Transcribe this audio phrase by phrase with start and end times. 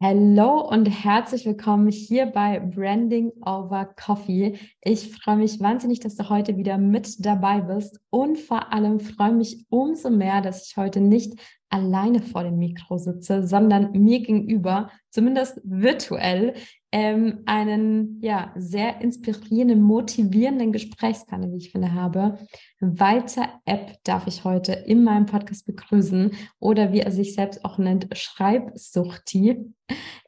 [0.00, 4.56] Hallo und herzlich willkommen hier bei Branding Over Coffee.
[4.80, 9.32] Ich freue mich wahnsinnig, dass du heute wieder mit dabei bist und vor allem freue
[9.32, 11.34] mich umso mehr, dass ich heute nicht
[11.68, 16.54] alleine vor dem Mikro sitze, sondern mir gegenüber, zumindest virtuell,
[16.90, 22.38] ähm, einen ja sehr inspirierenden, motivierenden Gesprächspartner, wie ich finde, habe.
[22.80, 27.76] Walter App darf ich heute in meinem Podcast begrüßen oder wie er sich selbst auch
[27.76, 29.72] nennt, Schreibsuchti.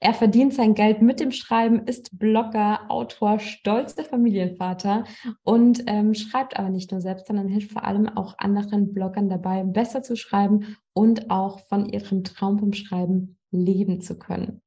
[0.01, 5.05] Er verdient sein Geld mit dem Schreiben, ist Blogger, Autor, stolzer Familienvater
[5.43, 9.63] und ähm, schreibt aber nicht nur selbst, sondern hilft vor allem auch anderen Bloggern dabei,
[9.65, 14.63] besser zu schreiben und auch von ihrem Traum vom Schreiben leben zu können.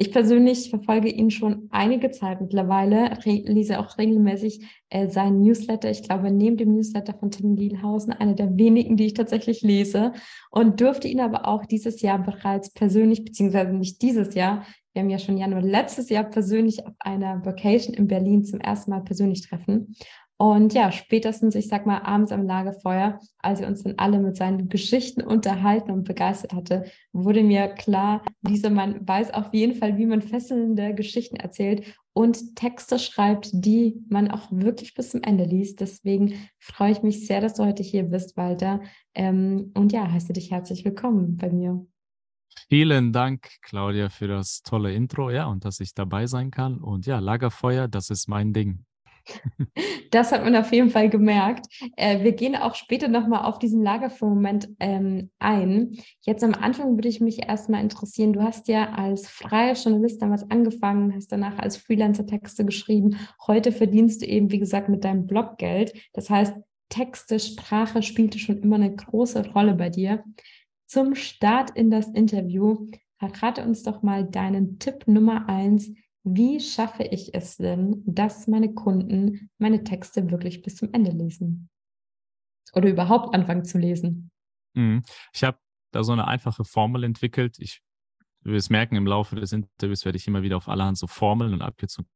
[0.00, 5.90] Ich persönlich verfolge ihn schon einige Zeit mittlerweile, lese auch regelmäßig äh, seinen Newsletter.
[5.90, 10.12] Ich glaube, neben dem Newsletter von Tim Lielhausen, einer der wenigen, die ich tatsächlich lese
[10.52, 15.10] und durfte ihn aber auch dieses Jahr bereits persönlich, beziehungsweise nicht dieses Jahr, wir haben
[15.10, 19.48] ja schon Januar letztes Jahr persönlich auf einer Vacation in Berlin zum ersten Mal persönlich
[19.48, 19.96] treffen.
[20.40, 24.36] Und ja, spätestens, ich sag mal, abends am Lagerfeuer, als er uns dann alle mit
[24.36, 29.98] seinen Geschichten unterhalten und begeistert hatte, wurde mir klar, dieser Mann weiß auf jeden Fall,
[29.98, 35.42] wie man fesselnde Geschichten erzählt und Texte schreibt, die man auch wirklich bis zum Ende
[35.42, 35.80] liest.
[35.80, 38.80] Deswegen freue ich mich sehr, dass du heute hier bist, Walter.
[39.16, 41.84] Ähm, und ja, heiße dich herzlich willkommen bei mir.
[42.68, 46.78] Vielen Dank, Claudia, für das tolle Intro, ja, und dass ich dabei sein kann.
[46.78, 48.84] Und ja, Lagerfeuer, das ist mein Ding.
[50.10, 51.66] Das hat man auf jeden Fall gemerkt.
[51.96, 55.98] Äh, wir gehen auch später nochmal auf diesen Lagerfeuermoment ähm, ein.
[56.22, 60.50] Jetzt am Anfang würde ich mich erstmal interessieren, du hast ja als freier Journalist damals
[60.50, 63.18] angefangen, hast danach als Freelancer Texte geschrieben.
[63.46, 65.92] Heute verdienst du eben, wie gesagt, mit deinem Blog Geld.
[66.12, 66.54] Das heißt,
[66.88, 70.24] Texte, Sprache spielte schon immer eine große Rolle bei dir.
[70.86, 72.86] Zum Start in das Interview,
[73.18, 75.90] verrate uns doch mal deinen Tipp Nummer eins,
[76.34, 81.68] wie schaffe ich es denn, dass meine Kunden meine Texte wirklich bis zum Ende lesen?
[82.74, 84.30] Oder überhaupt anfangen zu lesen?
[84.74, 85.02] Mhm.
[85.32, 85.58] Ich habe
[85.92, 87.56] da so eine einfache Formel entwickelt.
[87.58, 87.82] Ich
[88.42, 91.52] will es merken, im Laufe des Interviews werde ich immer wieder auf allerhand so Formeln
[91.54, 92.08] und Abkürzungen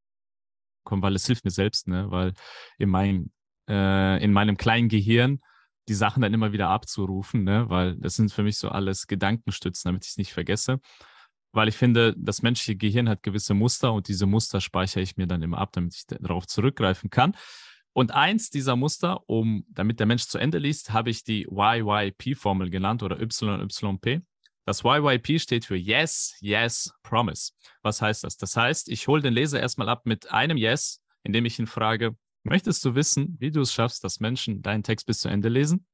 [0.85, 2.11] kommen, weil es hilft mir selbst, ne?
[2.11, 2.33] weil
[2.79, 3.31] in, mein,
[3.69, 5.41] äh, in meinem kleinen Gehirn
[5.89, 7.69] die Sachen dann immer wieder abzurufen, ne?
[7.69, 10.81] weil das sind für mich so alles Gedankenstützen, damit ich es nicht vergesse
[11.53, 15.27] weil ich finde, das menschliche Gehirn hat gewisse Muster und diese Muster speichere ich mir
[15.27, 17.37] dann immer ab, damit ich darauf zurückgreifen kann.
[17.93, 22.71] Und eins dieser Muster, um, damit der Mensch zu Ende liest, habe ich die YYP-Formel
[22.71, 24.23] genannt oder YYP.
[24.65, 27.53] Das YYP steht für Yes, Yes, Promise.
[27.83, 28.37] Was heißt das?
[28.37, 32.17] Das heißt, ich hole den Leser erstmal ab mit einem Yes, indem ich ihn frage,
[32.45, 35.85] möchtest du wissen, wie du es schaffst, dass Menschen deinen Text bis zu Ende lesen?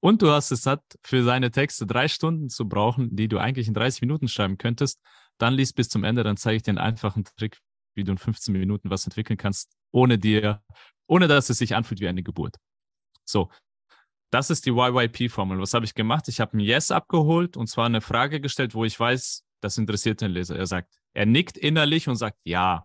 [0.00, 3.68] Und du hast es satt, für seine Texte drei Stunden zu brauchen, die du eigentlich
[3.68, 5.00] in 30 Minuten schreiben könntest.
[5.38, 7.58] Dann liest bis zum Ende, dann zeige ich dir einen einfachen Trick,
[7.94, 10.62] wie du in 15 Minuten was entwickeln kannst, ohne dir,
[11.08, 12.56] ohne dass es sich anfühlt wie eine Geburt.
[13.24, 13.50] So.
[14.30, 15.58] Das ist die YYP-Formel.
[15.58, 16.28] Was habe ich gemacht?
[16.28, 20.20] Ich habe ein Yes abgeholt und zwar eine Frage gestellt, wo ich weiß, das interessiert
[20.20, 20.56] den Leser.
[20.56, 22.84] Er sagt, er nickt innerlich und sagt Ja.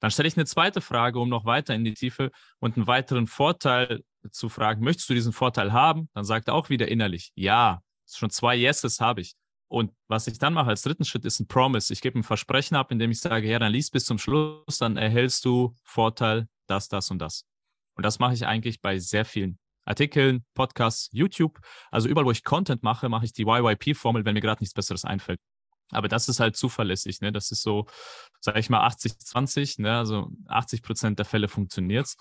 [0.00, 3.26] Dann stelle ich eine zweite Frage, um noch weiter in die Tiefe und einen weiteren
[3.26, 6.08] Vorteil zu fragen, möchtest du diesen Vorteil haben?
[6.14, 7.80] Dann sagt er auch wieder innerlich, ja,
[8.10, 9.34] schon zwei Yeses habe ich.
[9.68, 11.92] Und was ich dann mache als dritten Schritt ist ein Promise.
[11.92, 14.96] Ich gebe ein Versprechen ab, indem ich sage, ja, dann liest bis zum Schluss, dann
[14.96, 17.44] erhältst du Vorteil, das, das und das.
[17.96, 21.58] Und das mache ich eigentlich bei sehr vielen Artikeln, Podcasts, YouTube.
[21.90, 25.04] Also überall, wo ich Content mache, mache ich die YYP-Formel, wenn mir gerade nichts Besseres
[25.04, 25.40] einfällt.
[25.90, 27.20] Aber das ist halt zuverlässig.
[27.20, 27.32] Ne?
[27.32, 27.86] Das ist so,
[28.40, 29.82] sage ich mal, 80-20.
[29.82, 29.96] Ne?
[29.96, 32.16] Also 80 Prozent der Fälle funktioniert es.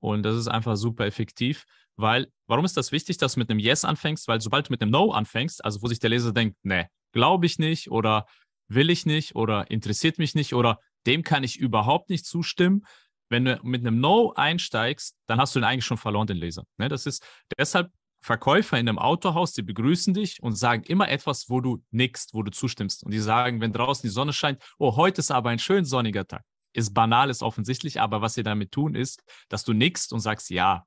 [0.00, 1.64] Und das ist einfach super effektiv,
[1.96, 4.28] weil, warum ist das wichtig, dass du mit einem Yes anfängst?
[4.28, 7.46] Weil sobald du mit einem No anfängst, also wo sich der Leser denkt, nee, glaube
[7.46, 8.26] ich nicht oder
[8.68, 12.82] will ich nicht oder interessiert mich nicht oder dem kann ich überhaupt nicht zustimmen,
[13.28, 16.64] wenn du mit einem No einsteigst, dann hast du den eigentlich schon verloren, den Leser.
[16.76, 16.88] Ne?
[16.88, 17.24] Das ist
[17.58, 17.90] deshalb
[18.26, 22.42] Verkäufer in einem Autohaus, die begrüßen dich und sagen immer etwas, wo du nickst, wo
[22.42, 23.04] du zustimmst.
[23.04, 26.26] Und die sagen, wenn draußen die Sonne scheint, oh, heute ist aber ein schön sonniger
[26.26, 26.42] Tag
[26.76, 30.50] ist banal, ist offensichtlich, aber was sie damit tun, ist, dass du nickst und sagst
[30.50, 30.84] ja.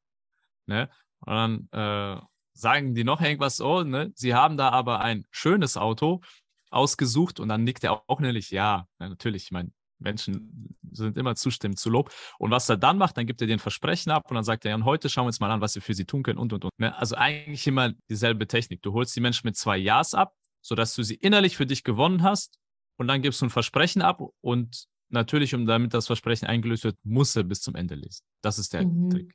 [0.68, 0.88] Ne?
[1.22, 2.22] Und dann äh,
[2.54, 4.12] sagen die noch irgendwas, oh, ne?
[4.16, 6.22] sie haben da aber ein schönes Auto
[6.70, 8.86] ausgesucht und dann nickt er auch nämlich ja.
[9.00, 12.12] ja natürlich, ich meine, Menschen sind immer zustimmend zu Lob.
[12.38, 14.70] Und was er dann macht, dann gibt er den Versprechen ab und dann sagt er,
[14.70, 16.54] ja, und heute schauen wir uns mal an, was wir für sie tun können und,
[16.54, 16.72] und, und.
[16.80, 16.98] Ne?
[16.98, 18.82] Also eigentlich immer dieselbe Technik.
[18.82, 22.24] Du holst die Menschen mit zwei Ja's ab, sodass du sie innerlich für dich gewonnen
[22.24, 22.58] hast
[22.98, 26.98] und dann gibst du ein Versprechen ab und natürlich, um damit das Versprechen eingelöst wird,
[27.04, 28.24] muss er bis zum Ende lesen.
[28.42, 29.10] Das ist der mhm.
[29.10, 29.34] Trick.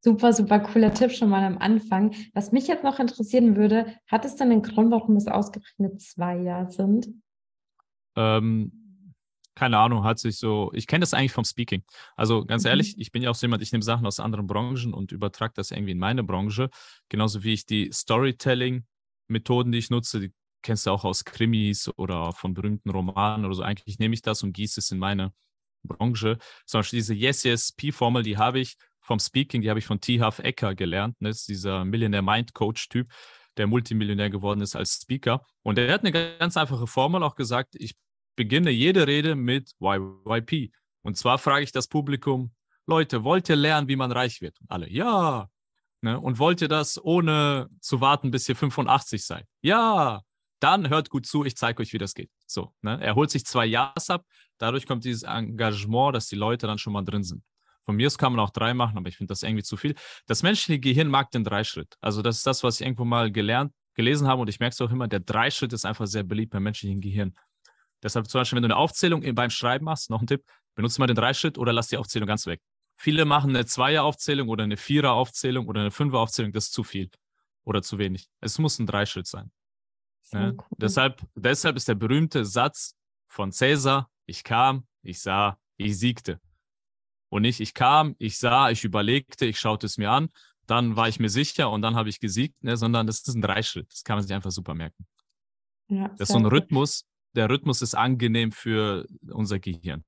[0.00, 2.14] Super, super cooler Tipp schon mal am Anfang.
[2.32, 6.36] Was mich jetzt noch interessieren würde, hat es denn einen Grund, warum es ausgerechnet zwei
[6.36, 7.08] Jahre sind?
[8.18, 8.72] ähm,
[9.58, 11.82] keine Ahnung, hat sich so, ich kenne das eigentlich vom Speaking.
[12.16, 12.68] Also ganz mhm.
[12.68, 15.54] ehrlich, ich bin ja auch so jemand, ich nehme Sachen aus anderen Branchen und übertrage
[15.56, 16.70] das irgendwie in meine Branche.
[17.08, 20.32] Genauso wie ich die Storytelling-Methoden, die ich nutze, die
[20.62, 23.62] kennst du auch aus Krimis oder von berühmten Romanen oder so.
[23.62, 25.32] Eigentlich nehme ich das und gieße es in meine
[25.82, 26.38] Branche.
[26.66, 30.22] Zum Beispiel diese Yes-Yes-P-Formel, die habe ich vom Speaking, die habe ich von T.
[30.22, 31.16] Huff Ecker gelernt.
[31.18, 31.28] Das ne?
[31.30, 33.10] ist dieser Millionaire Mind Coach-Typ,
[33.56, 35.44] der Multimillionär geworden ist als Speaker.
[35.62, 37.96] Und er hat eine ganz einfache Formel auch gesagt, ich
[38.38, 40.72] beginne jede Rede mit YYP.
[41.02, 42.52] Und zwar frage ich das Publikum,
[42.86, 44.58] Leute, wollt ihr lernen, wie man reich wird?
[44.60, 45.48] Und alle, ja.
[46.02, 46.18] Ne?
[46.20, 49.44] Und wollt ihr das ohne zu warten, bis ihr 85 seid?
[49.60, 50.22] Ja.
[50.60, 52.30] Dann hört gut zu, ich zeige euch, wie das geht.
[52.46, 53.00] So, ne?
[53.00, 54.24] Er holt sich zwei Ja's ab,
[54.58, 57.42] dadurch kommt dieses Engagement, dass die Leute dann schon mal drin sind.
[57.84, 59.94] Von mir aus kann man auch drei machen, aber ich finde das irgendwie zu viel.
[60.26, 61.96] Das menschliche Gehirn mag den Dreischritt.
[62.00, 64.80] Also das ist das, was ich irgendwo mal gelernt, gelesen habe und ich merke es
[64.80, 67.34] auch immer, der Dreischritt ist einfach sehr beliebt beim menschlichen Gehirn.
[68.02, 71.06] Deshalb zum Beispiel, wenn du eine Aufzählung beim Schreiben machst, noch ein Tipp, benutze mal
[71.06, 72.60] den Dreischritt oder lass die Aufzählung ganz weg.
[72.96, 77.10] Viele machen eine Zweier-Aufzählung oder eine Vierer-Aufzählung oder eine Fünfer-Aufzählung, das ist zu viel
[77.64, 78.28] oder zu wenig.
[78.40, 79.50] Es muss ein Dreischritt sein.
[80.32, 80.50] Ja?
[80.50, 80.64] Cool.
[80.76, 82.96] Deshalb, deshalb ist der berühmte Satz
[83.28, 86.40] von Cäsar, ich kam, ich sah, ich siegte.
[87.30, 90.30] Und nicht, ich kam, ich sah, ich überlegte, ich schaute es mir an,
[90.66, 92.76] dann war ich mir sicher und dann habe ich gesiegt, ne?
[92.76, 93.90] sondern das ist ein Dreischritt.
[93.90, 95.06] Das kann man sich einfach super merken.
[95.88, 97.06] Ja, das ist so ein Rhythmus.
[97.38, 100.02] Der Rhythmus ist angenehm für unser Gehirn.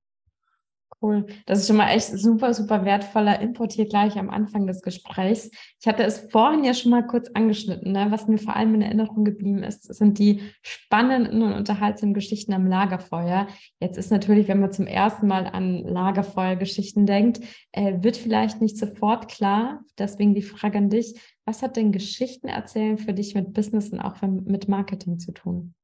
[1.00, 1.27] Cool.
[1.47, 5.49] Das ist schon mal echt super, super wertvoller Input hier gleich am Anfang des Gesprächs.
[5.81, 7.93] Ich hatte es vorhin ja schon mal kurz angeschnitten.
[7.93, 8.09] Ne?
[8.11, 12.67] Was mir vor allem in Erinnerung geblieben ist, sind die spannenden und unterhaltsamen Geschichten am
[12.67, 13.47] Lagerfeuer.
[13.79, 17.41] Jetzt ist natürlich, wenn man zum ersten Mal an Lagerfeuergeschichten denkt,
[17.71, 19.85] äh, wird vielleicht nicht sofort klar.
[19.99, 21.15] Deswegen die Frage an dich.
[21.44, 25.75] Was hat denn Geschichten erzählen für dich mit Business und auch mit Marketing zu tun?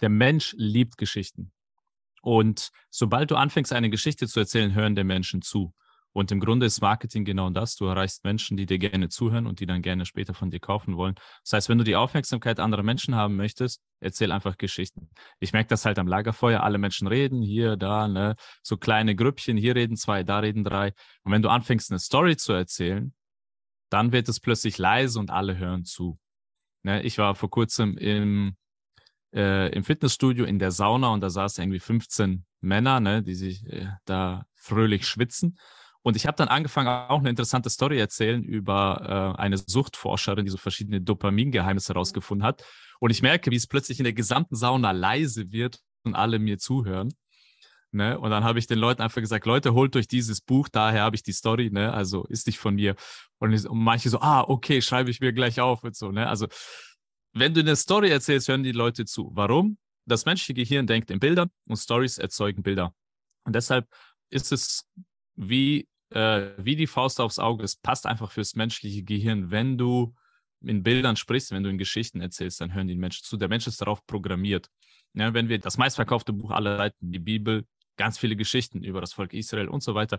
[0.00, 1.52] Der Mensch liebt Geschichten.
[2.22, 5.74] Und sobald du anfängst, eine Geschichte zu erzählen, hören der Menschen zu.
[6.14, 7.74] Und im Grunde ist Marketing genau das.
[7.76, 10.96] Du erreichst Menschen, die dir gerne zuhören und die dann gerne später von dir kaufen
[10.96, 11.14] wollen.
[11.42, 15.08] Das heißt, wenn du die Aufmerksamkeit anderer Menschen haben möchtest, erzähl einfach Geschichten.
[15.40, 16.62] Ich merke das halt am Lagerfeuer.
[16.62, 19.56] Alle Menschen reden hier, da, ne, so kleine Grüppchen.
[19.56, 20.92] Hier reden zwei, da reden drei.
[21.22, 23.14] Und wenn du anfängst, eine Story zu erzählen,
[23.88, 26.18] dann wird es plötzlich leise und alle hören zu.
[26.82, 28.56] Ne, ich war vor kurzem im
[29.34, 33.66] äh, im Fitnessstudio in der Sauna und da saßen irgendwie 15 Männer, ne, die sich
[33.66, 35.58] äh, da fröhlich schwitzen.
[36.02, 40.50] Und ich habe dann angefangen, auch eine interessante Story erzählen über äh, eine Suchtforscherin, die
[40.50, 42.64] so verschiedene Dopamingeheimnisse herausgefunden hat.
[42.98, 46.58] Und ich merke, wie es plötzlich in der gesamten Sauna leise wird und alle mir
[46.58, 47.12] zuhören.
[47.92, 48.18] Ne?
[48.18, 51.14] Und dann habe ich den Leuten einfach gesagt, Leute, holt euch dieses Buch, daher habe
[51.14, 51.92] ich die Story, ne?
[51.92, 52.96] Also ist nicht von mir.
[53.38, 56.26] Und, und manche so, ah, okay, schreibe ich mir gleich auf und so, ne?
[56.26, 56.46] Also
[57.32, 59.30] wenn du eine Story erzählst, hören die Leute zu.
[59.34, 59.78] Warum?
[60.06, 62.94] Das menschliche Gehirn denkt in Bildern und Stories erzeugen Bilder.
[63.44, 63.86] Und deshalb
[64.30, 64.88] ist es
[65.34, 67.64] wie, äh, wie die Faust aufs Auge.
[67.64, 69.50] Es passt einfach fürs menschliche Gehirn.
[69.50, 70.14] Wenn du
[70.60, 73.36] in Bildern sprichst, wenn du in Geschichten erzählst, dann hören die Menschen zu.
[73.36, 74.68] Der Mensch ist darauf programmiert.
[75.14, 77.64] Ja, wenn wir das meistverkaufte Buch aller Zeiten, die Bibel,
[77.96, 80.18] ganz viele Geschichten über das Volk Israel und so weiter.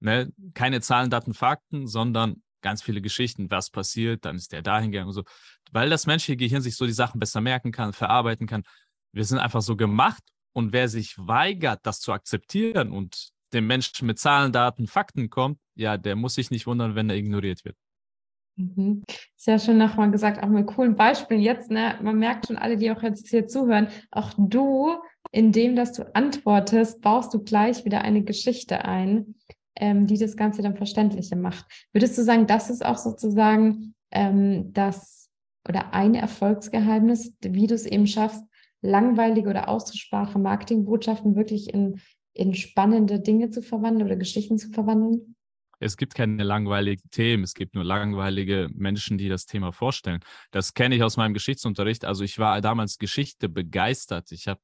[0.00, 0.32] Ne?
[0.54, 5.08] Keine Zahlen, Daten, Fakten, sondern ganz viele Geschichten, was passiert, dann ist der dahin gegangen
[5.08, 5.24] und so.
[5.72, 8.64] Weil das menschliche Gehirn sich so die Sachen besser merken kann, verarbeiten kann.
[9.12, 10.22] Wir sind einfach so gemacht
[10.52, 15.58] und wer sich weigert, das zu akzeptieren und dem Menschen mit Zahlen, Daten, Fakten kommt,
[15.74, 17.76] ja, der muss sich nicht wundern, wenn er ignoriert wird.
[18.56, 19.02] Mhm.
[19.36, 21.98] Sehr schön nochmal gesagt, auch mit coolen Beispielen jetzt, ne?
[22.02, 24.96] Man merkt schon alle, die auch jetzt hier zuhören, auch du,
[25.32, 29.36] indem dass du antwortest, baust du gleich wieder eine Geschichte ein,
[29.76, 31.66] ähm, die das Ganze dann verständlicher macht.
[31.92, 35.28] Würdest du sagen, das ist auch sozusagen ähm, das
[35.68, 38.42] oder ein Erfolgsgeheimnis, wie du es eben schaffst,
[38.82, 42.00] langweilige oder auszusprache Marketingbotschaften wirklich in,
[42.32, 45.36] in spannende Dinge zu verwandeln oder Geschichten zu verwandeln?
[45.82, 50.20] Es gibt keine langweiligen Themen, es gibt nur langweilige Menschen, die das Thema vorstellen.
[50.50, 52.04] Das kenne ich aus meinem Geschichtsunterricht.
[52.04, 54.30] Also ich war damals Geschichte begeistert.
[54.30, 54.60] Ich habe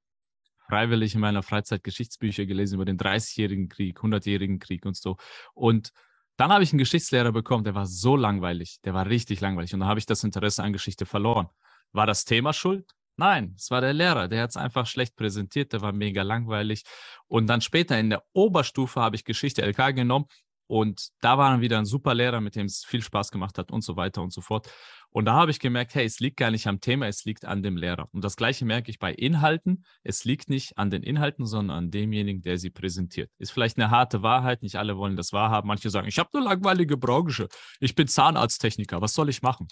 [0.69, 5.17] freiwillig in meiner Freizeit Geschichtsbücher gelesen über den 30-jährigen Krieg, 100-jährigen Krieg und so.
[5.55, 5.93] Und
[6.37, 9.73] dann habe ich einen Geschichtslehrer bekommen, der war so langweilig, der war richtig langweilig.
[9.73, 11.49] Und dann habe ich das Interesse an Geschichte verloren.
[11.93, 12.91] War das Thema schuld?
[13.19, 16.85] Nein, es war der Lehrer, der hat es einfach schlecht präsentiert, der war mega langweilig.
[17.29, 20.27] Und dann später in der Oberstufe habe ich Geschichte LK genommen
[20.67, 23.71] und da war dann wieder ein super Lehrer, mit dem es viel Spaß gemacht hat
[23.71, 24.69] und so weiter und so fort.
[25.11, 27.63] Und da habe ich gemerkt, hey, es liegt gar nicht am Thema, es liegt an
[27.63, 28.09] dem Lehrer.
[28.13, 29.85] Und das gleiche merke ich bei Inhalten.
[30.03, 33.31] Es liegt nicht an den Inhalten, sondern an demjenigen, der sie präsentiert.
[33.39, 35.69] Ist vielleicht eine harte Wahrheit, nicht alle wollen das wahrhaben.
[35.69, 37.49] Manche sagen, ich habe eine langweilige Branche,
[37.81, 39.69] ich bin Zahnarzttechniker, was soll ich machen?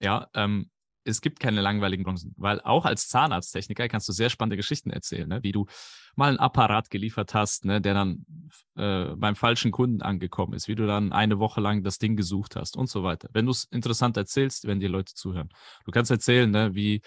[0.00, 0.70] Ja, ähm,
[1.06, 5.28] es gibt keine langweiligen Branchen, weil auch als Zahnarzttechniker kannst du sehr spannende Geschichten erzählen,
[5.28, 5.42] ne?
[5.42, 5.66] wie du
[6.16, 8.24] mal einen Apparat geliefert hast, ne, der dann
[8.74, 12.56] äh, beim falschen Kunden angekommen ist, wie du dann eine Woche lang das Ding gesucht
[12.56, 13.28] hast und so weiter.
[13.32, 15.50] Wenn du es interessant erzählst, werden die Leute zuhören.
[15.84, 17.02] Du kannst erzählen, ne, wie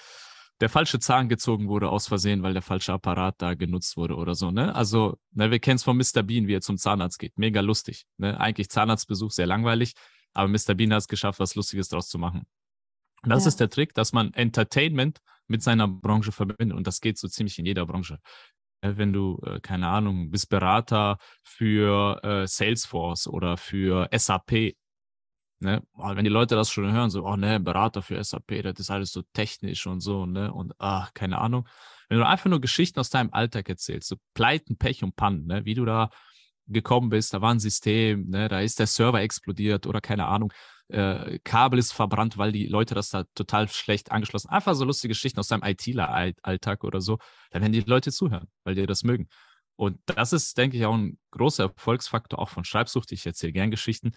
[0.61, 4.35] der falsche Zahn gezogen wurde aus Versehen, weil der falsche Apparat da genutzt wurde oder
[4.35, 4.51] so.
[4.51, 4.75] Ne?
[4.75, 6.21] Also, ne, wir kennen es von Mr.
[6.21, 7.37] Bean, wie er zum Zahnarzt geht.
[7.37, 8.05] Mega lustig.
[8.17, 8.39] Ne?
[8.39, 9.93] Eigentlich Zahnarztbesuch sehr langweilig,
[10.33, 10.75] aber Mr.
[10.75, 12.45] Bean hat es geschafft, was Lustiges draus zu machen.
[13.23, 13.49] Das ja.
[13.49, 16.77] ist der Trick, dass man Entertainment mit seiner Branche verbindet.
[16.77, 18.19] Und das geht so ziemlich in jeder Branche.
[18.81, 24.75] Wenn du, äh, keine Ahnung, bist Berater für äh, Salesforce oder für SAP,
[25.61, 25.83] Ne?
[25.93, 29.11] Wenn die Leute das schon hören, so, oh ne, Berater für SAP, das ist alles
[29.11, 30.53] so technisch und so, ne?
[30.53, 31.67] Und ach, keine Ahnung.
[32.07, 35.65] Wenn du einfach nur Geschichten aus deinem Alltag erzählst, so Pleiten, Pech und Pannen, ne?
[35.65, 36.11] Wie du da
[36.67, 38.47] gekommen bist, da war ein System, ne?
[38.47, 40.53] Da ist der Server explodiert oder keine Ahnung,
[40.89, 45.09] äh, Kabel ist verbrannt, weil die Leute das da total schlecht angeschlossen Einfach so lustige
[45.09, 47.17] Geschichten aus deinem ITler-Alltag oder so,
[47.51, 49.27] dann werden die Leute zuhören, weil die das mögen.
[49.75, 53.11] Und das ist, denke ich, auch ein großer Erfolgsfaktor auch von Schreibsucht.
[53.13, 54.11] Ich erzähle gern Geschichten.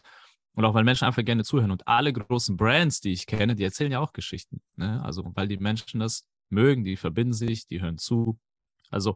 [0.55, 1.71] Und auch weil Menschen einfach gerne zuhören.
[1.71, 4.61] Und alle großen Brands, die ich kenne, die erzählen ja auch Geschichten.
[4.75, 5.01] Ne?
[5.05, 8.39] Also, weil die Menschen das mögen, die verbinden sich, die hören zu.
[8.91, 9.15] Also,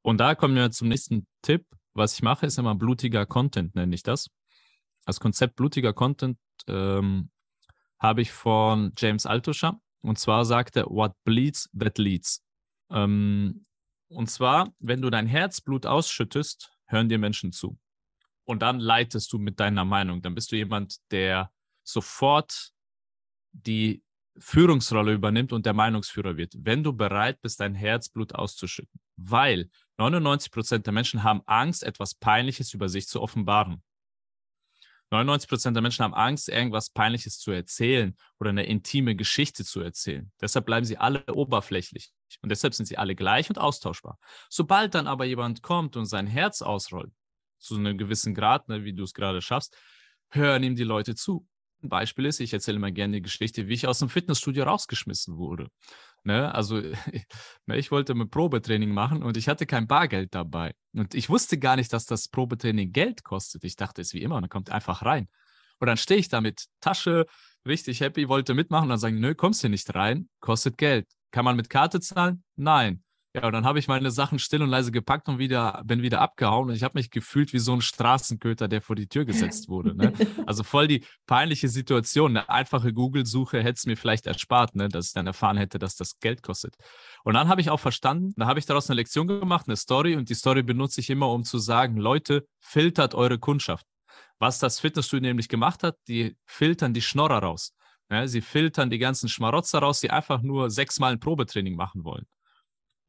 [0.00, 1.66] und da kommen wir zum nächsten Tipp.
[1.92, 4.30] Was ich mache, ist immer blutiger Content, nenne ich das.
[5.04, 7.30] Das Konzept blutiger Content ähm,
[7.98, 9.80] habe ich von James Altucher.
[10.02, 12.44] Und zwar sagt er, what bleeds, that leads.
[12.90, 13.66] Ähm,
[14.08, 17.78] und zwar, wenn du dein Herzblut ausschüttest, hören dir Menschen zu
[18.44, 20.22] und dann leitest du mit deiner Meinung.
[20.22, 21.50] Dann bist du jemand, der
[21.82, 22.70] sofort
[23.52, 24.02] die
[24.38, 29.00] Führungsrolle übernimmt und der Meinungsführer wird, wenn du bereit bist, dein Herzblut auszuschütten.
[29.16, 33.82] Weil 99 Prozent der Menschen haben Angst, etwas Peinliches über sich zu offenbaren.
[35.14, 39.80] 99 Prozent der Menschen haben Angst, irgendwas Peinliches zu erzählen oder eine intime Geschichte zu
[39.80, 40.32] erzählen.
[40.40, 44.18] Deshalb bleiben sie alle oberflächlich und deshalb sind sie alle gleich und austauschbar.
[44.50, 47.12] Sobald dann aber jemand kommt und sein Herz ausrollt,
[47.58, 49.76] zu einem gewissen Grad, ne, wie du es gerade schaffst,
[50.30, 51.46] hören ihm die Leute zu.
[51.82, 55.36] Ein Beispiel ist, ich erzähle immer gerne die Geschichte, wie ich aus dem Fitnessstudio rausgeschmissen
[55.36, 55.68] wurde.
[56.24, 56.54] Ne?
[56.54, 56.80] Also
[57.66, 60.74] ne, ich wollte ein Probetraining machen und ich hatte kein Bargeld dabei.
[60.94, 63.64] Und ich wusste gar nicht, dass das Probetraining Geld kostet.
[63.64, 65.28] Ich dachte, es ist wie immer, man kommt einfach rein.
[65.80, 67.26] Und dann stehe ich da mit Tasche,
[67.66, 71.06] richtig happy, wollte mitmachen und dann sagen, nö, kommst hier nicht rein, kostet Geld.
[71.30, 72.44] Kann man mit Karte zahlen?
[72.56, 73.02] Nein.
[73.36, 76.20] Ja, und dann habe ich meine Sachen still und leise gepackt und wieder, bin wieder
[76.20, 76.68] abgehauen.
[76.68, 79.94] Und ich habe mich gefühlt wie so ein Straßenköter, der vor die Tür gesetzt wurde.
[79.96, 80.12] Ne?
[80.46, 82.36] Also voll die peinliche Situation.
[82.36, 84.88] Eine einfache Google-Suche hätte es mir vielleicht erspart, ne?
[84.88, 86.76] dass ich dann erfahren hätte, dass das Geld kostet.
[87.24, 90.14] Und dann habe ich auch verstanden, da habe ich daraus eine Lektion gemacht, eine Story.
[90.14, 93.84] Und die Story benutze ich immer, um zu sagen, Leute, filtert eure Kundschaft.
[94.38, 97.74] Was das Fitnessstudio nämlich gemacht hat, die filtern die Schnorrer raus.
[98.10, 102.26] Ja, sie filtern die ganzen Schmarotzer raus, die einfach nur sechsmal ein Probetraining machen wollen.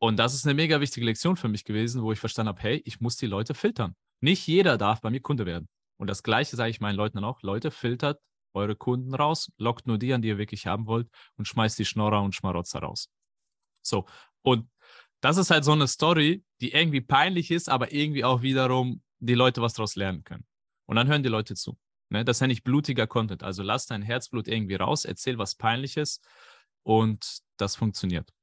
[0.05, 2.81] Und das ist eine mega wichtige Lektion für mich gewesen, wo ich verstanden habe, hey,
[2.85, 3.95] ich muss die Leute filtern.
[4.21, 5.67] Nicht jeder darf bei mir Kunde werden.
[5.97, 8.21] Und das Gleiche sage ich meinen Leuten dann auch, Leute, filtert
[8.53, 11.85] eure Kunden raus, lockt nur die an, die ihr wirklich haben wollt und schmeißt die
[11.85, 13.09] Schnorrer und Schmarotzer raus.
[13.81, 14.05] So,
[14.43, 14.69] und
[15.21, 19.33] das ist halt so eine Story, die irgendwie peinlich ist, aber irgendwie auch wiederum die
[19.33, 20.45] Leute was daraus lernen können.
[20.85, 21.79] Und dann hören die Leute zu.
[22.09, 22.23] Ne?
[22.23, 23.41] Das ist ja nicht blutiger Content.
[23.41, 26.21] Also lass dein Herzblut irgendwie raus, erzähl was Peinliches
[26.83, 28.34] und das funktioniert.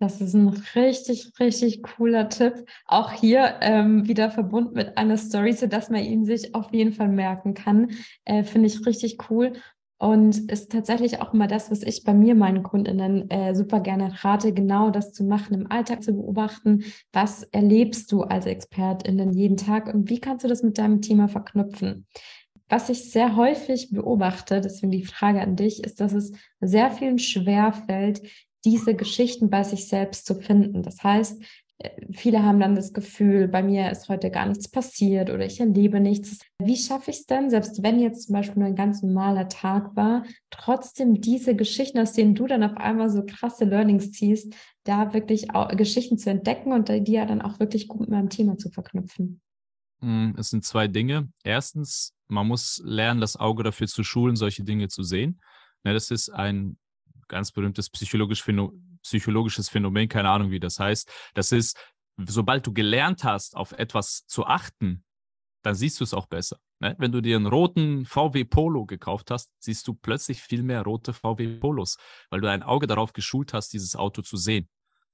[0.00, 2.64] Das ist ein richtig, richtig cooler Tipp.
[2.86, 7.08] Auch hier ähm, wieder verbunden mit einer Story, sodass man ihn sich auf jeden Fall
[7.08, 7.90] merken kann.
[8.24, 9.52] Äh, Finde ich richtig cool.
[9.98, 14.10] Und ist tatsächlich auch immer das, was ich bei mir meinen Kundinnen äh, super gerne
[14.24, 16.84] rate, genau das zu machen, im Alltag zu beobachten.
[17.12, 21.28] Was erlebst du als Expertin jeden Tag und wie kannst du das mit deinem Thema
[21.28, 22.06] verknüpfen?
[22.70, 27.18] Was ich sehr häufig beobachte, deswegen die Frage an dich, ist, dass es sehr vielen
[27.18, 28.22] schwerfällt,
[28.64, 30.82] diese Geschichten bei sich selbst zu finden.
[30.82, 31.42] Das heißt,
[31.78, 35.60] äh, viele haben dann das Gefühl, bei mir ist heute gar nichts passiert oder ich
[35.60, 36.38] erlebe nichts.
[36.58, 39.96] Wie schaffe ich es denn, selbst wenn jetzt zum Beispiel nur ein ganz normaler Tag
[39.96, 45.14] war, trotzdem diese Geschichten, aus denen du dann auf einmal so krasse Learnings ziehst, da
[45.14, 48.58] wirklich auch Geschichten zu entdecken und die ja dann auch wirklich gut mit meinem Thema
[48.58, 49.40] zu verknüpfen?
[50.00, 51.28] Hm, es sind zwei Dinge.
[51.44, 55.40] Erstens, man muss lernen, das Auge dafür zu schulen, solche Dinge zu sehen.
[55.84, 56.76] Ne, das ist ein
[57.30, 58.44] ganz berühmtes psychologisch
[59.02, 61.10] psychologisches Phänomen, keine Ahnung, wie das heißt.
[61.32, 61.78] Das ist,
[62.18, 65.04] sobald du gelernt hast, auf etwas zu achten,
[65.62, 66.58] dann siehst du es auch besser.
[66.80, 66.94] Ne?
[66.98, 71.12] Wenn du dir einen roten VW Polo gekauft hast, siehst du plötzlich viel mehr rote
[71.12, 71.96] VW Polos,
[72.30, 74.68] weil du ein Auge darauf geschult hast, dieses Auto zu sehen.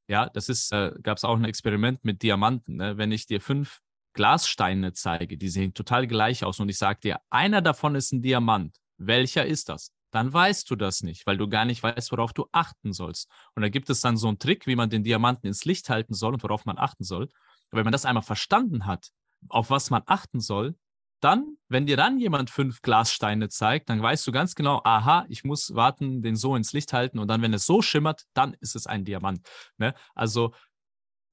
[0.08, 2.76] Ja, das ist, äh, gab es auch ein Experiment mit Diamanten.
[2.76, 2.96] Ne?
[2.96, 3.80] Wenn ich dir fünf
[4.12, 8.22] Glassteine zeige, die sehen total gleich aus und ich sage dir, einer davon ist ein
[8.22, 9.92] Diamant, welcher ist das?
[10.16, 13.28] Dann weißt du das nicht, weil du gar nicht weißt, worauf du achten sollst.
[13.54, 16.14] Und da gibt es dann so einen Trick, wie man den Diamanten ins Licht halten
[16.14, 17.24] soll und worauf man achten soll.
[17.24, 19.10] Und wenn man das einmal verstanden hat,
[19.50, 20.74] auf was man achten soll,
[21.20, 25.44] dann, wenn dir dann jemand fünf Glassteine zeigt, dann weißt du ganz genau, aha, ich
[25.44, 28.74] muss warten, den so ins Licht halten und dann, wenn es so schimmert, dann ist
[28.74, 29.46] es ein Diamant.
[29.76, 29.94] Ne?
[30.14, 30.54] Also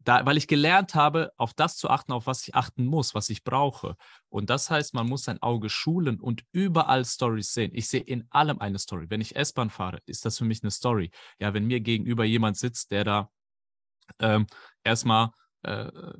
[0.03, 3.29] da, weil ich gelernt habe, auf das zu achten, auf was ich achten muss, was
[3.29, 3.95] ich brauche.
[4.29, 7.71] Und das heißt, man muss sein Auge schulen und überall Stories sehen.
[7.73, 9.09] Ich sehe in allem eine Story.
[9.09, 11.11] Wenn ich S-Bahn fahre, ist das für mich eine Story.
[11.39, 13.29] Ja, wenn mir gegenüber jemand sitzt, der da
[14.19, 14.47] ähm,
[14.83, 15.29] erstmal
[15.63, 16.13] äh, äh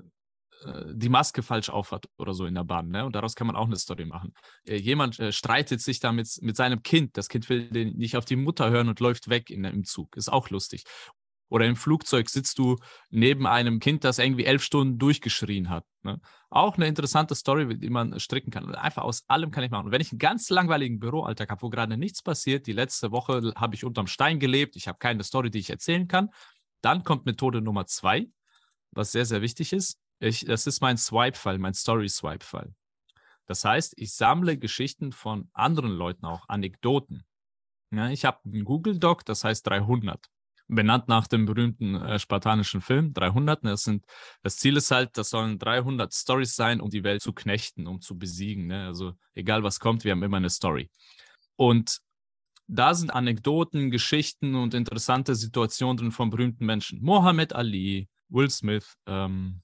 [0.94, 2.88] die Maske falsch aufhat oder so in der Bahn.
[2.88, 3.06] Ne?
[3.06, 4.34] Und daraus kann man auch eine Story machen.
[4.66, 7.18] Äh, jemand äh, streitet sich da mit, mit seinem Kind.
[7.18, 10.16] Das Kind will den nicht auf die Mutter hören und läuft weg in, im Zug.
[10.16, 10.86] Ist auch lustig.
[11.50, 12.78] Oder im Flugzeug sitzt du
[13.10, 15.86] neben einem Kind, das irgendwie elf Stunden durchgeschrien hat.
[16.02, 16.20] Ne?
[16.50, 18.74] Auch eine interessante Story, die man stricken kann.
[18.74, 19.86] Einfach aus allem kann ich machen.
[19.86, 23.54] Und wenn ich einen ganz langweiligen Büroalltag habe, wo gerade nichts passiert, die letzte Woche
[23.56, 26.30] habe ich unterm Stein gelebt, ich habe keine Story, die ich erzählen kann,
[26.82, 28.28] dann kommt Methode Nummer zwei,
[28.92, 30.00] was sehr, sehr wichtig ist.
[30.20, 32.74] Ich, das ist mein Swipe-Fall, mein Story-Swipe-Fall.
[33.46, 37.26] Das heißt, ich sammle Geschichten von anderen Leuten auch, Anekdoten.
[37.92, 40.33] Ja, ich habe einen Google-Doc, das heißt 300
[40.76, 43.64] benannt nach dem berühmten äh, spartanischen Film 300.
[43.64, 44.06] Das, sind,
[44.42, 48.02] das Ziel ist halt, das sollen 300 Stories sein, um die Welt zu knechten, um
[48.02, 48.68] zu besiegen.
[48.68, 48.86] Ne?
[48.88, 50.90] Also egal was kommt, wir haben immer eine Story.
[51.56, 52.00] Und
[52.68, 57.02] da sind Anekdoten, Geschichten und interessante Situationen drin von berühmten Menschen.
[57.02, 59.62] Mohammed Ali, Will Smith, ähm,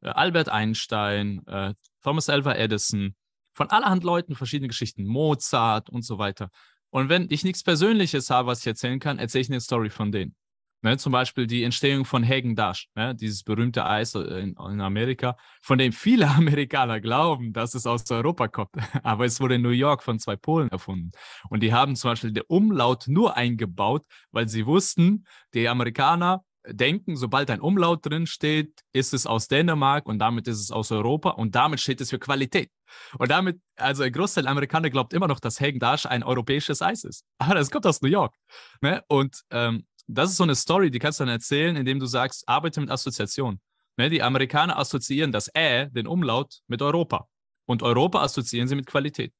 [0.00, 3.14] äh, Albert Einstein, äh, Thomas Alva Edison,
[3.52, 6.50] von allerhand Leuten verschiedene Geschichten, Mozart und so weiter.
[6.94, 10.12] Und wenn ich nichts Persönliches habe, was ich erzählen kann, erzähle ich eine Story von
[10.12, 10.36] denen.
[10.80, 15.36] Ne, zum Beispiel die Entstehung von Hagen Dash, ne, dieses berühmte Eis in, in, Amerika,
[15.60, 18.76] von dem viele Amerikaner glauben, dass es aus Europa kommt.
[19.02, 21.10] Aber es wurde in New York von zwei Polen erfunden.
[21.48, 27.16] Und die haben zum Beispiel den Umlaut nur eingebaut, weil sie wussten, die Amerikaner denken,
[27.16, 31.30] sobald ein Umlaut drin steht, ist es aus Dänemark und damit ist es aus Europa
[31.30, 32.70] und damit steht es für Qualität.
[33.18, 36.80] Und damit, also ein Großteil der Amerikaner glaubt immer noch, dass Hagen Dash ein europäisches
[36.80, 37.24] Eis ist.
[37.38, 38.34] Aber das kommt aus New York.
[38.80, 39.02] Ne?
[39.08, 42.48] Und ähm, das ist so eine Story, die kannst du dann erzählen, indem du sagst,
[42.48, 43.60] arbeite mit Assoziation.
[43.96, 44.10] Ne?
[44.10, 47.28] Die Amerikaner assoziieren das Ä, den Umlaut, mit Europa.
[47.66, 49.32] Und Europa assoziieren sie mit Qualität.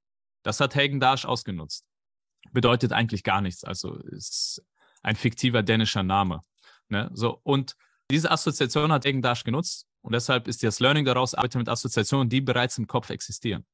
[0.43, 1.85] Das hat Hagen Dash ausgenutzt.
[2.53, 3.65] Bedeutet eigentlich gar nichts.
[3.65, 4.63] Also ist
[5.03, 6.41] ein fiktiver dänischer Name.
[6.95, 7.11] Ne?
[7.13, 7.75] So, und
[8.09, 12.29] diese Assoziation hat Hagen Dash genutzt und deshalb ist das Learning daraus, arbeite mit Assoziationen,
[12.29, 13.67] die bereits im Kopf existieren.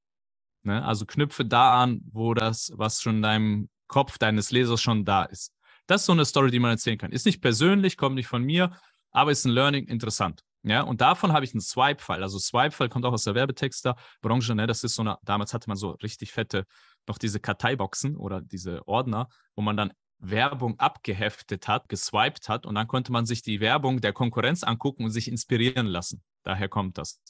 [0.62, 0.82] Ne?
[0.82, 5.24] Also knüpfe da an, wo das, was schon in deinem Kopf deines Lesers schon da
[5.24, 5.52] ist.
[5.86, 7.12] Das ist so eine Story, die man erzählen kann.
[7.12, 8.74] Ist nicht persönlich, kommt nicht von mir,
[9.10, 10.42] aber ist ein Learning interessant.
[10.62, 12.22] Ja, und davon habe ich einen Swipe-Fall.
[12.22, 14.54] Also Swipe-Fall kommt auch aus der Werbetexter-Branche.
[14.54, 14.66] Ne?
[14.66, 16.64] Das ist so eine, damals hatte man so richtig fette,
[17.06, 22.74] noch diese Karteiboxen oder diese Ordner, wo man dann Werbung abgeheftet hat, geswiped hat und
[22.74, 26.22] dann konnte man sich die Werbung der Konkurrenz angucken und sich inspirieren lassen.
[26.44, 27.20] Daher kommt das.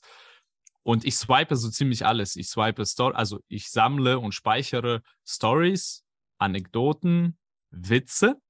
[0.82, 2.36] Und ich swipe so ziemlich alles.
[2.36, 6.04] Ich swipe Story, also ich sammle und speichere Stories,
[6.38, 7.38] Anekdoten,
[7.70, 8.40] Witze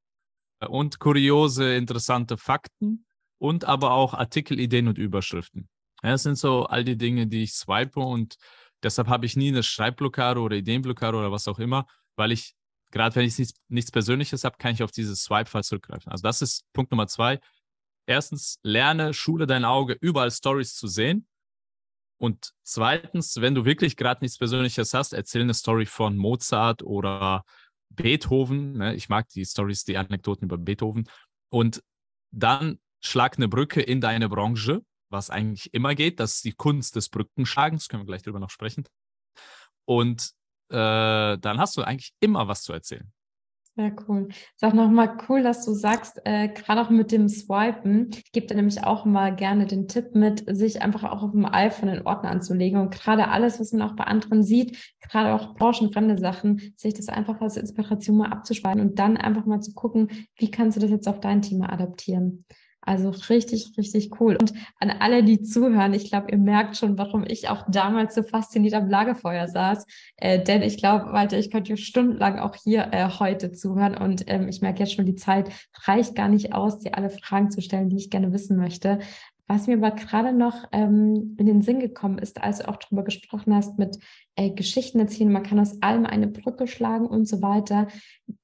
[0.61, 3.05] äh, und kuriose, interessante Fakten
[3.38, 5.68] und aber auch Artikel, Ideen und Überschriften.
[6.03, 8.37] Das sind so all die Dinge, die ich swipe und
[8.83, 12.55] deshalb habe ich nie eine Schreibblockade oder Ideenblockade oder was auch immer, weil ich
[12.90, 16.11] gerade wenn ich nichts, nichts Persönliches habe, kann ich auf dieses Swipe-File zurückgreifen.
[16.11, 17.40] Also das ist Punkt Nummer zwei.
[18.07, 21.26] Erstens, lerne, schule dein Auge, überall Stories zu sehen.
[22.18, 27.44] Und zweitens, wenn du wirklich gerade nichts Persönliches hast, erzähl eine Story von Mozart oder
[27.88, 28.79] Beethoven.
[28.79, 28.94] Ne?
[28.94, 31.09] Ich mag die Stories, die Anekdoten über Beethoven.
[31.50, 31.83] Und
[32.31, 36.20] dann schlag eine Brücke in deine Branche, was eigentlich immer geht.
[36.20, 37.88] Das ist die Kunst des Brückenschlagens.
[37.88, 38.85] Können wir gleich drüber noch sprechen.
[39.87, 40.33] Und
[40.70, 43.11] äh, dann hast du eigentlich immer was zu erzählen.
[43.76, 44.28] Sehr cool.
[44.61, 48.56] Auch nochmal cool, dass du sagst, äh, gerade auch mit dem Swipen, ich gebe dir
[48.56, 52.30] nämlich auch mal gerne den Tipp mit, sich einfach auch auf dem iPhone einen Ordner
[52.30, 56.94] anzulegen und gerade alles, was man auch bei anderen sieht, gerade auch branchenfremde Sachen, sich
[56.94, 60.80] das einfach als Inspiration mal abzuspeichern und dann einfach mal zu gucken, wie kannst du
[60.80, 62.44] das jetzt auf dein Thema adaptieren.
[62.82, 64.36] Also richtig, richtig cool.
[64.40, 68.22] Und an alle, die zuhören, ich glaube, ihr merkt schon, warum ich auch damals so
[68.22, 69.84] fasziniert am Lagerfeuer saß.
[70.16, 73.96] Äh, denn ich glaube, Walter, ich könnte stundenlang auch hier äh, heute zuhören.
[73.96, 75.50] Und ähm, ich merke jetzt schon, die Zeit
[75.84, 79.00] reicht gar nicht aus, dir alle Fragen zu stellen, die ich gerne wissen möchte.
[79.50, 83.02] Was mir aber gerade noch ähm, in den Sinn gekommen ist, als du auch darüber
[83.02, 83.98] gesprochen hast, mit
[84.36, 87.88] äh, Geschichten erzählen, man kann aus allem eine Brücke schlagen und so weiter.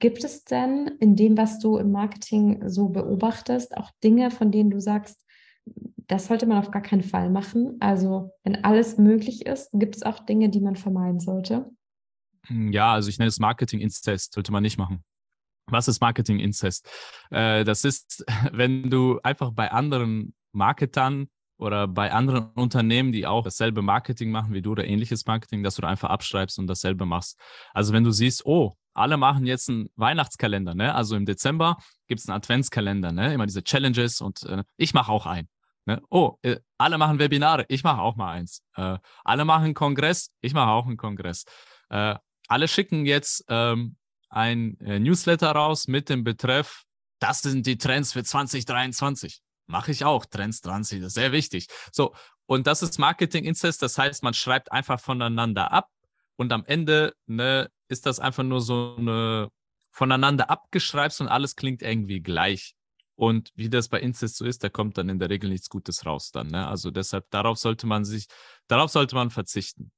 [0.01, 4.69] Gibt es denn in dem, was du im Marketing so beobachtest, auch Dinge, von denen
[4.69, 5.25] du sagst,
[6.09, 7.77] das sollte man auf gar keinen Fall machen?
[7.79, 11.71] Also, wenn alles möglich ist, gibt es auch Dinge, die man vermeiden sollte?
[12.49, 15.05] Ja, also ich nenne es Marketing-Inzest, sollte man nicht machen.
[15.71, 16.89] Was ist Marketing-Inzest?
[17.31, 23.45] Äh, das ist, wenn du einfach bei anderen Marketern oder bei anderen Unternehmen, die auch
[23.45, 27.07] dasselbe Marketing machen wie du oder ähnliches Marketing, dass du da einfach abschreibst und dasselbe
[27.07, 27.39] machst.
[27.73, 30.95] Also wenn du siehst, oh, alle machen jetzt einen Weihnachtskalender, ne?
[30.95, 31.77] Also im Dezember
[32.09, 33.33] gibt es einen Adventskalender, ne?
[33.33, 35.49] Immer diese Challenges und äh, ich mache auch einen.
[35.87, 36.03] Ne?
[36.11, 38.63] Oh, äh, alle machen Webinare, ich mache auch mal eins.
[38.75, 41.45] Äh, alle machen Kongress, ich mache auch einen Kongress.
[41.91, 42.17] Äh,
[42.49, 43.97] alle schicken jetzt ähm,
[44.29, 46.85] ein äh, Newsletter raus mit dem Betreff,
[47.19, 49.41] das sind die Trends für 2023.
[49.67, 51.69] Mache ich auch, Trends 20, das ist sehr wichtig.
[51.93, 52.15] So,
[52.47, 55.91] und das ist Marketing Incest, das heißt, man schreibt einfach voneinander ab
[56.37, 59.51] und am Ende ne, ist das einfach nur so eine
[59.91, 62.75] voneinander abgeschreibst und alles klingt irgendwie gleich.
[63.15, 66.05] Und wie das bei Incest so ist, da kommt dann in der Regel nichts Gutes
[66.05, 66.49] raus dann.
[66.49, 66.69] Ne?
[66.69, 68.27] Also deshalb, darauf sollte man sich,
[68.69, 69.91] darauf sollte man verzichten.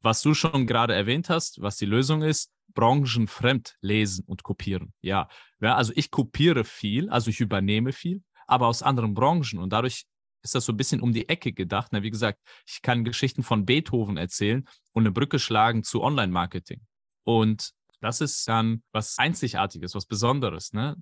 [0.00, 4.92] Was du schon gerade erwähnt hast, was die Lösung ist, branchenfremd lesen und kopieren.
[5.00, 5.28] Ja,
[5.60, 10.04] ja also ich kopiere viel, also ich übernehme viel, aber aus anderen Branchen und dadurch
[10.42, 11.92] ist das so ein bisschen um die Ecke gedacht.
[11.92, 12.02] Ne?
[12.02, 16.80] Wie gesagt, ich kann Geschichten von Beethoven erzählen und eine Brücke schlagen zu Online-Marketing.
[17.24, 20.72] Und das ist dann was Einzigartiges, was Besonderes.
[20.72, 20.96] Ne?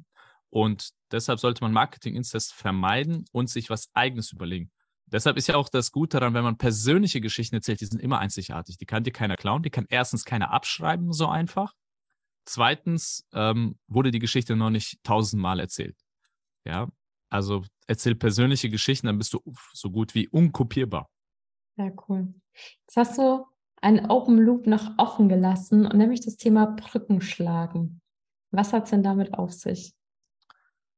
[0.50, 4.70] Und deshalb sollte man Marketing-Inzest vermeiden und sich was Eigenes überlegen.
[5.06, 8.20] Deshalb ist ja auch das Gute daran, wenn man persönliche Geschichten erzählt, die sind immer
[8.20, 8.78] einzigartig.
[8.78, 11.72] Die kann dir keiner klauen, die kann erstens keiner abschreiben, so einfach.
[12.44, 15.96] Zweitens ähm, wurde die Geschichte noch nicht tausendmal erzählt.
[16.64, 16.88] Ja,
[17.30, 19.40] also erzähl persönliche Geschichten, dann bist du
[19.72, 21.08] so gut wie unkopierbar.
[21.76, 22.34] Ja, cool.
[22.52, 23.46] Jetzt hast du
[23.80, 28.02] einen Open Loop noch offen gelassen und nämlich das Thema Brückenschlagen.
[28.50, 29.94] Was hat es denn damit auf sich?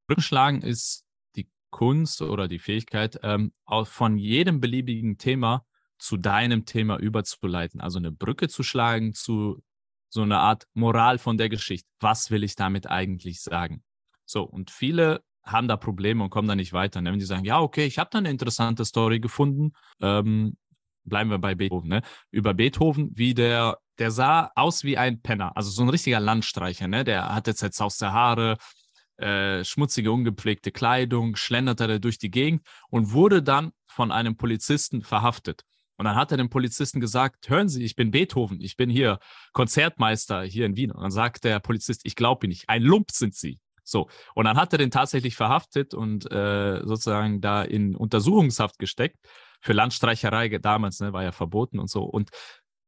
[0.09, 1.05] Brückenschlagen ist
[1.37, 3.53] die Kunst oder die Fähigkeit, ähm,
[3.85, 5.65] von jedem beliebigen Thema
[5.99, 7.81] zu deinem Thema überzuleiten.
[7.81, 9.63] Also eine Brücke zu schlagen zu
[10.09, 11.89] so einer Art Moral von der Geschichte.
[12.01, 13.85] Was will ich damit eigentlich sagen?
[14.25, 17.01] So, und viele haben da Probleme und kommen da nicht weiter.
[17.01, 17.13] Ne?
[17.13, 20.57] Wenn die sagen, ja, okay, ich habe da eine interessante Story gefunden, ähm,
[21.05, 22.03] bleiben wir bei Beethoven, ne?
[22.31, 26.87] über Beethoven, wie der, der sah aus wie ein Penner, also so ein richtiger Landstreicher,
[26.87, 27.05] ne?
[27.05, 28.57] der hatte zerzauste Haare,
[29.17, 35.65] äh, schmutzige, ungepflegte Kleidung, schlenderte durch die Gegend und wurde dann von einem Polizisten verhaftet.
[35.97, 39.21] Und dann hat er dem Polizisten gesagt, hören Sie, ich bin Beethoven, ich bin hier
[39.53, 40.91] Konzertmeister hier in Wien.
[40.91, 43.61] Und dann sagt der Polizist, ich glaube Ihnen nicht, ein Lump sind Sie.
[43.85, 49.19] So, und dann hat er den tatsächlich verhaftet und äh, sozusagen da in Untersuchungshaft gesteckt.
[49.61, 52.03] Für Landstreicherei damals ne, war ja verboten und so.
[52.03, 52.31] Und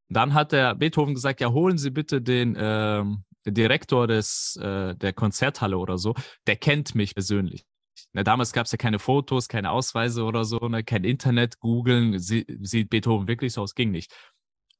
[0.08, 5.12] dann hat der Beethoven gesagt, ja, holen Sie bitte den, ähm, Direktor des, äh, der
[5.12, 6.14] Konzerthalle oder so,
[6.46, 7.64] der kennt mich persönlich.
[8.12, 12.18] Ne, damals gab es ja keine Fotos, keine Ausweise oder so, ne, kein Internet, googeln,
[12.18, 14.12] sie, sieht Beethoven wirklich so aus, ging nicht.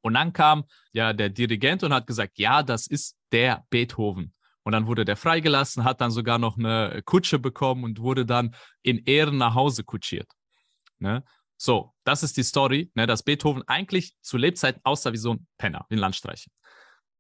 [0.03, 4.34] Und dann kam ja der Dirigent und hat gesagt, ja, das ist der Beethoven.
[4.65, 8.55] Und dann wurde der freigelassen, hat dann sogar noch eine Kutsche bekommen und wurde dann
[8.83, 10.31] in Ehren nach Hause kutschiert.
[10.99, 11.23] Ne?
[11.57, 15.47] So, das ist die Story, ne, dass Beethoven eigentlich zu Lebzeiten aussah wie so ein
[15.59, 16.51] Penner, wie ein Landstreicher.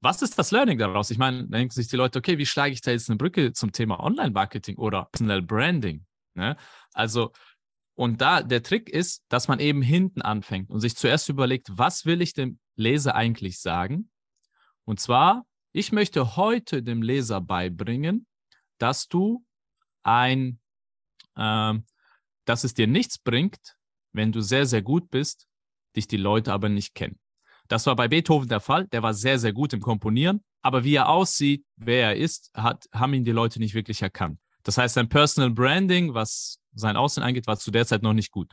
[0.00, 1.10] Was ist das Learning daraus?
[1.10, 3.72] Ich meine, denken sich die Leute, okay, wie schlage ich da jetzt eine Brücke zum
[3.72, 6.04] Thema Online-Marketing oder Personal Branding?
[6.34, 6.56] Ne?
[6.92, 7.32] Also,
[7.94, 12.04] und da der Trick ist, dass man eben hinten anfängt und sich zuerst überlegt, was
[12.04, 14.10] will ich dem Leser eigentlich sagen?
[14.84, 18.26] Und zwar, ich möchte heute dem Leser beibringen,
[18.78, 19.44] dass du
[20.04, 20.60] ein,
[21.34, 21.74] äh,
[22.44, 23.76] dass es dir nichts bringt,
[24.12, 25.48] wenn du sehr, sehr gut bist,
[25.96, 27.18] dich die Leute aber nicht kennen.
[27.66, 28.86] Das war bei Beethoven der Fall.
[28.88, 30.44] Der war sehr, sehr gut im Komponieren.
[30.62, 34.38] Aber wie er aussieht, wer er ist, hat, haben ihn die Leute nicht wirklich erkannt.
[34.62, 38.30] Das heißt, sein Personal Branding, was sein Aussehen angeht, war zu der Zeit noch nicht
[38.30, 38.52] gut.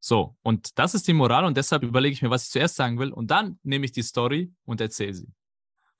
[0.00, 2.98] So, und das ist die Moral und deshalb überlege ich mir, was ich zuerst sagen
[2.98, 5.32] will und dann nehme ich die Story und erzähle sie.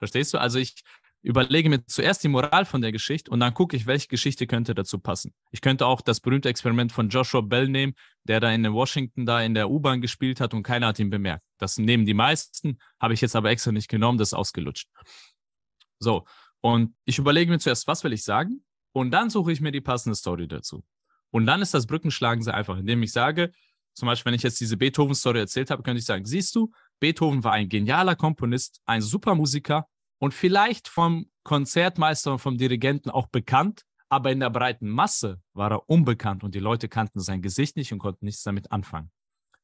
[0.02, 0.38] Verstehst du?
[0.38, 0.82] Also ich
[1.22, 4.74] überlege mir zuerst die Moral von der Geschichte und dann gucke ich, welche Geschichte könnte
[4.74, 5.32] dazu passen.
[5.52, 9.40] Ich könnte auch das berühmte Experiment von Joshua Bell nehmen, der da in Washington da
[9.40, 11.44] in der U-Bahn gespielt hat und keiner hat ihn bemerkt.
[11.58, 14.88] Das nehmen die meisten, habe ich jetzt aber extra nicht genommen, das ist ausgelutscht.
[16.00, 16.24] So,
[16.60, 18.64] und ich überlege mir zuerst, was will ich sagen?
[18.90, 20.82] Und dann suche ich mir die passende Story dazu.
[21.30, 23.52] Und dann ist das Brückenschlagen sehr einfach, indem ich sage,
[23.94, 27.44] zum Beispiel, wenn ich jetzt diese Beethoven-Story erzählt habe, könnte ich sagen, siehst du, Beethoven
[27.44, 29.86] war ein genialer Komponist, ein super Musiker,
[30.22, 35.72] und vielleicht vom Konzertmeister und vom Dirigenten auch bekannt, aber in der breiten Masse war
[35.72, 39.10] er unbekannt und die Leute kannten sein Gesicht nicht und konnten nichts damit anfangen.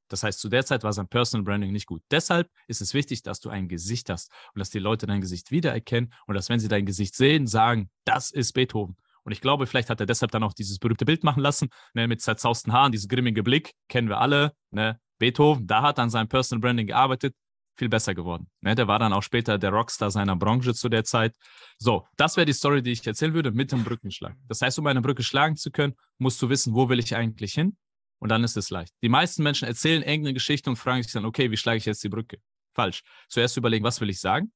[0.09, 2.03] Das heißt, zu der Zeit war sein Personal Branding nicht gut.
[2.11, 5.53] Deshalb ist es wichtig, dass du ein Gesicht hast und dass die Leute dein Gesicht
[5.53, 8.97] wiedererkennen und dass, wenn sie dein Gesicht sehen, sagen, das ist Beethoven.
[9.23, 12.09] Und ich glaube, vielleicht hat er deshalb dann auch dieses berühmte Bild machen lassen, ne,
[12.09, 14.55] mit zerzausten Haaren, dieses grimmige Blick, kennen wir alle.
[14.73, 14.99] Ne?
[15.21, 17.37] Beethoven, da hat an seinem Personal Branding gearbeitet.
[17.79, 18.49] Viel besser geworden.
[18.61, 18.75] Ne?
[18.75, 21.35] Der war dann auch später der Rockstar seiner Branche zu der Zeit.
[21.79, 24.37] So, das wäre die Story, die ich erzählen würde, mit dem Brückenschlag.
[24.49, 27.55] Das heißt, um eine Brücke schlagen zu können, musst du wissen, wo will ich eigentlich
[27.55, 27.77] hin?
[28.21, 28.93] Und dann ist es leicht.
[29.03, 32.03] Die meisten Menschen erzählen irgendeine Geschichte und fragen sich dann, okay, wie schlage ich jetzt
[32.03, 32.39] die Brücke?
[32.75, 33.03] Falsch.
[33.29, 34.53] Zuerst überlegen, was will ich sagen?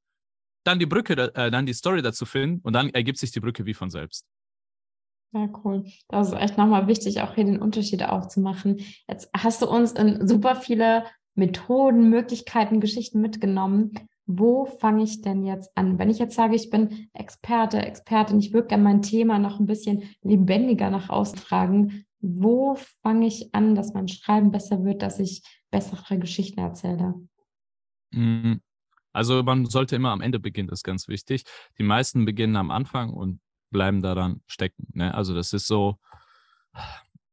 [0.64, 3.64] Dann die Brücke, äh, dann die Story dazu finden und dann ergibt sich die Brücke
[3.66, 4.26] wie von selbst.
[5.32, 5.84] Ja, cool.
[6.08, 8.84] Das ist echt nochmal wichtig, auch hier den Unterschied aufzumachen.
[9.08, 13.92] Jetzt hast du uns in super viele Methoden, Möglichkeiten, Geschichten mitgenommen.
[14.26, 15.98] Wo fange ich denn jetzt an?
[15.98, 19.66] Wenn ich jetzt sage, ich bin Experte, Expertin, ich würde gerne mein Thema noch ein
[19.66, 25.42] bisschen lebendiger nach austragen, wo fange ich an, dass mein Schreiben besser wird, dass ich
[25.70, 27.14] bessere Geschichten erzähle?
[28.12, 28.54] Mm,
[29.12, 31.44] also man sollte immer am Ende beginnen, das ist ganz wichtig.
[31.78, 33.40] Die meisten beginnen am Anfang und
[33.70, 34.86] bleiben daran stecken.
[34.92, 35.12] Ne?
[35.12, 35.96] Also das ist so,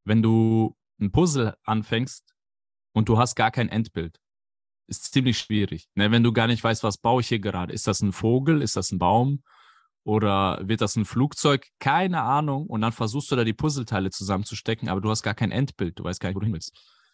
[0.04, 2.29] wenn du ein Puzzle anfängst
[2.92, 4.20] und du hast gar kein Endbild,
[4.86, 5.88] ist ziemlich schwierig.
[5.94, 6.10] Ne?
[6.10, 7.72] Wenn du gar nicht weißt, was baue ich hier gerade.
[7.72, 8.62] Ist das ein Vogel?
[8.62, 9.42] Ist das ein Baum?
[10.02, 11.66] Oder wird das ein Flugzeug?
[11.78, 12.66] Keine Ahnung.
[12.66, 15.98] Und dann versuchst du da die Puzzleteile zusammenzustecken, aber du hast gar kein Endbild.
[15.98, 16.72] Du weißt gar nicht, wo du hin willst.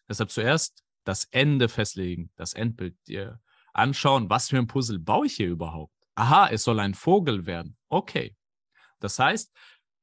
[0.09, 3.41] Deshalb zuerst das Ende festlegen, das Endbild dir
[3.73, 5.93] anschauen, was für ein Puzzle baue ich hier überhaupt?
[6.15, 7.77] Aha, es soll ein Vogel werden.
[7.89, 8.35] Okay.
[9.01, 9.53] Das heißt,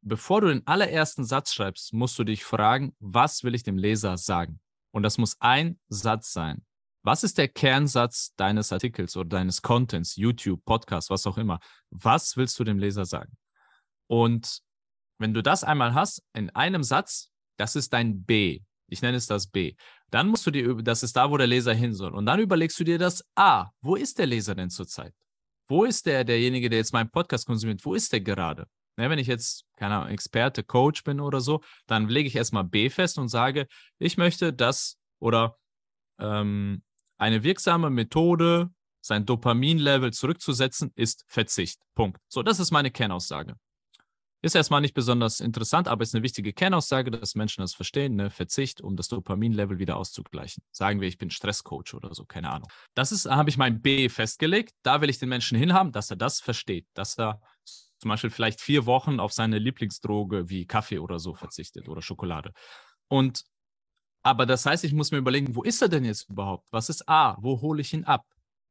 [0.02, 4.18] bevor du den allerersten Satz schreibst, musst du dich fragen, was will ich dem Leser
[4.18, 4.60] sagen?
[4.94, 6.64] Und das muss ein Satz sein.
[7.04, 11.60] Was ist der Kernsatz deines Artikels oder deines Contents, YouTube, Podcast, was auch immer?
[11.90, 13.36] Was willst du dem Leser sagen?
[14.08, 14.62] Und
[15.20, 18.62] wenn du das einmal hast, in einem Satz, das ist dein B.
[18.88, 19.76] Ich nenne es das B.
[20.12, 22.14] Dann musst du dir, das ist da, wo der Leser hin soll.
[22.14, 23.70] Und dann überlegst du dir das A.
[23.82, 25.14] Wo ist der Leser denn zurzeit?
[25.68, 27.84] Wo ist der, derjenige, der jetzt meinen Podcast konsumiert?
[27.84, 28.68] Wo ist der gerade?
[28.96, 32.64] Ne, wenn ich jetzt, keine Ahnung, Experte, Coach bin oder so, dann lege ich erstmal
[32.64, 35.58] B fest und sage, ich möchte das oder
[36.20, 36.84] ähm,
[37.18, 38.70] eine wirksame Methode,
[39.02, 41.82] sein Dopaminlevel zurückzusetzen, ist Verzicht.
[41.96, 42.22] Punkt.
[42.28, 43.56] So, das ist meine Kernaussage.
[44.42, 48.16] Ist erstmal nicht besonders interessant, aber ist eine wichtige Kernaussage, dass Menschen das verstehen.
[48.16, 48.30] Ne?
[48.30, 50.62] Verzicht, um das Dopaminlevel wieder auszugleichen.
[50.72, 52.68] Sagen wir, ich bin Stresscoach oder so, keine Ahnung.
[52.94, 54.74] Das ist, habe ich mein B festgelegt.
[54.84, 57.42] Da will ich den Menschen hinhaben, dass er das versteht, dass er
[58.04, 62.52] zum Beispiel vielleicht vier Wochen auf seine Lieblingsdroge wie Kaffee oder so verzichtet oder Schokolade.
[63.08, 63.44] Und
[64.24, 66.68] aber das heißt, ich muss mir überlegen, wo ist er denn jetzt überhaupt?
[66.72, 67.38] Was ist A?
[67.42, 68.26] Wo hole ich ihn ab?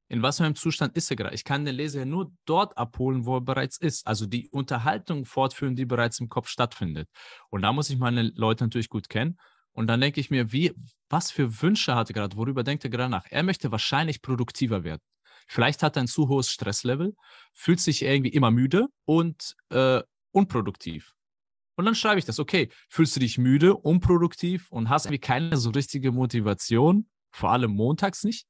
[0.09, 1.35] In was für einem Zustand ist er gerade?
[1.35, 4.07] Ich kann den Leser ja nur dort abholen, wo er bereits ist.
[4.07, 7.09] Also die Unterhaltung fortführen, die bereits im Kopf stattfindet.
[7.49, 9.39] Und da muss ich meine Leute natürlich gut kennen.
[9.73, 10.75] Und dann denke ich mir, wie,
[11.09, 12.37] was für Wünsche hat er gerade?
[12.37, 13.25] Worüber denkt er gerade nach?
[13.31, 15.01] Er möchte wahrscheinlich produktiver werden.
[15.49, 17.15] Vielleicht hat er ein zu hohes Stresslevel,
[17.53, 20.03] fühlt sich irgendwie immer müde und äh,
[20.33, 21.15] unproduktiv.
[21.77, 25.57] Und dann schreibe ich das, okay, fühlst du dich müde, unproduktiv und hast irgendwie keine
[25.57, 28.47] so richtige Motivation, vor allem montags nicht?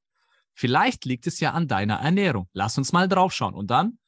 [0.55, 2.49] Vielleicht liegt es ja an deiner Ernährung.
[2.53, 3.55] Lass uns mal draufschauen.
[3.55, 3.99] Und dann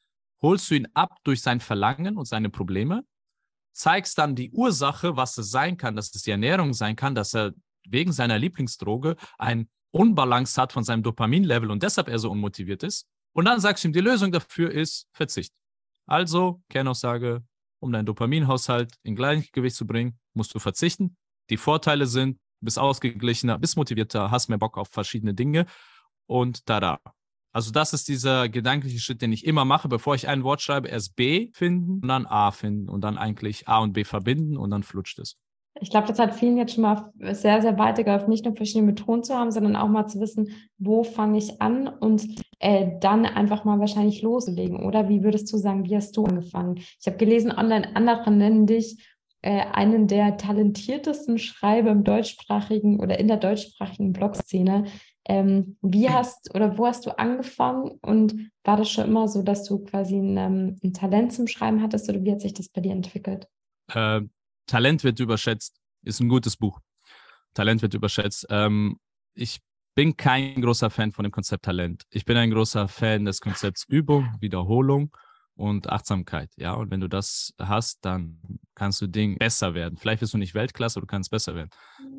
[0.41, 3.03] holst du ihn ab durch sein Verlangen und seine Probleme,
[3.73, 7.33] zeigst dann die Ursache, was es sein kann, dass es die Ernährung sein kann, dass
[7.33, 7.53] er
[7.87, 13.07] wegen seiner Lieblingsdroge ein Unbalance hat von seinem Dopaminlevel und deshalb er so unmotiviert ist.
[13.33, 15.53] Und dann sagst du ihm, die Lösung dafür ist Verzicht.
[16.05, 17.43] Also, Kernaussage,
[17.79, 21.15] um deinen Dopaminhaushalt in Gleichgewicht zu bringen, musst du verzichten.
[21.49, 25.65] Die Vorteile sind, bist ausgeglichener, bist motivierter, hast mehr Bock auf verschiedene Dinge
[26.27, 26.99] und tada.
[27.53, 30.89] Also das ist dieser gedankliche Schritt, den ich immer mache, bevor ich ein Wort schreibe,
[30.89, 34.71] erst B finden und dann A finden und dann eigentlich A und B verbinden und
[34.71, 35.37] dann flutscht es.
[35.81, 39.23] Ich glaube, das hat vielen jetzt schon mal sehr, sehr weitergeholfen, nicht nur verschiedene Methoden
[39.23, 42.25] zu haben, sondern auch mal zu wissen, wo fange ich an und
[42.59, 44.85] äh, dann einfach mal wahrscheinlich loslegen.
[44.85, 46.75] Oder wie würdest du sagen, wie hast du angefangen?
[46.77, 48.97] Ich habe gelesen, online andere nennen dich
[49.41, 54.85] äh, einen der talentiertesten Schreiber im deutschsprachigen oder in der deutschsprachigen Blogszene.
[55.27, 59.63] Ähm, wie hast oder wo hast du angefangen und war das schon immer so, dass
[59.63, 62.81] du quasi ein, ähm, ein Talent zum Schreiben hattest oder wie hat sich das bei
[62.81, 63.47] dir entwickelt?
[63.93, 64.21] Äh,
[64.67, 66.79] Talent wird überschätzt, ist ein gutes Buch.
[67.53, 68.47] Talent wird überschätzt.
[68.49, 68.99] Ähm,
[69.33, 69.59] ich
[69.95, 72.03] bin kein großer Fan von dem Konzept Talent.
[72.09, 75.15] Ich bin ein großer Fan des Konzepts Übung, Wiederholung
[75.55, 76.51] und Achtsamkeit.
[76.57, 79.97] Ja, und wenn du das hast, dann kannst du Dinge besser werden.
[79.97, 81.69] Vielleicht wirst du nicht Weltklasse, aber du kannst besser werden.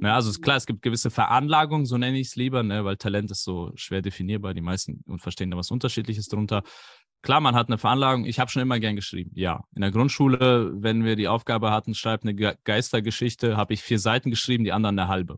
[0.01, 2.97] Ne, also ist klar, es gibt gewisse Veranlagungen, so nenne ich es lieber, ne, weil
[2.97, 4.55] Talent ist so schwer definierbar.
[4.55, 6.63] Die meisten verstehen da was Unterschiedliches drunter.
[7.23, 8.25] Klar, man hat eine Veranlagung.
[8.25, 9.33] Ich habe schon immer gern geschrieben.
[9.35, 13.99] Ja, in der Grundschule, wenn wir die Aufgabe hatten, schreib eine Geistergeschichte, habe ich vier
[13.99, 15.37] Seiten geschrieben, die anderen eine halbe.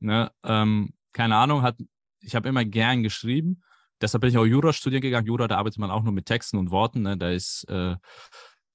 [0.00, 0.32] Ne?
[0.42, 1.76] Ähm, keine Ahnung, hat,
[2.20, 3.62] ich habe immer gern geschrieben.
[4.00, 5.26] Deshalb bin ich auch Jura studieren gegangen.
[5.26, 7.02] Jura, da arbeitet man auch nur mit Texten und Worten.
[7.02, 7.16] Ne?
[7.16, 7.94] Da ist äh,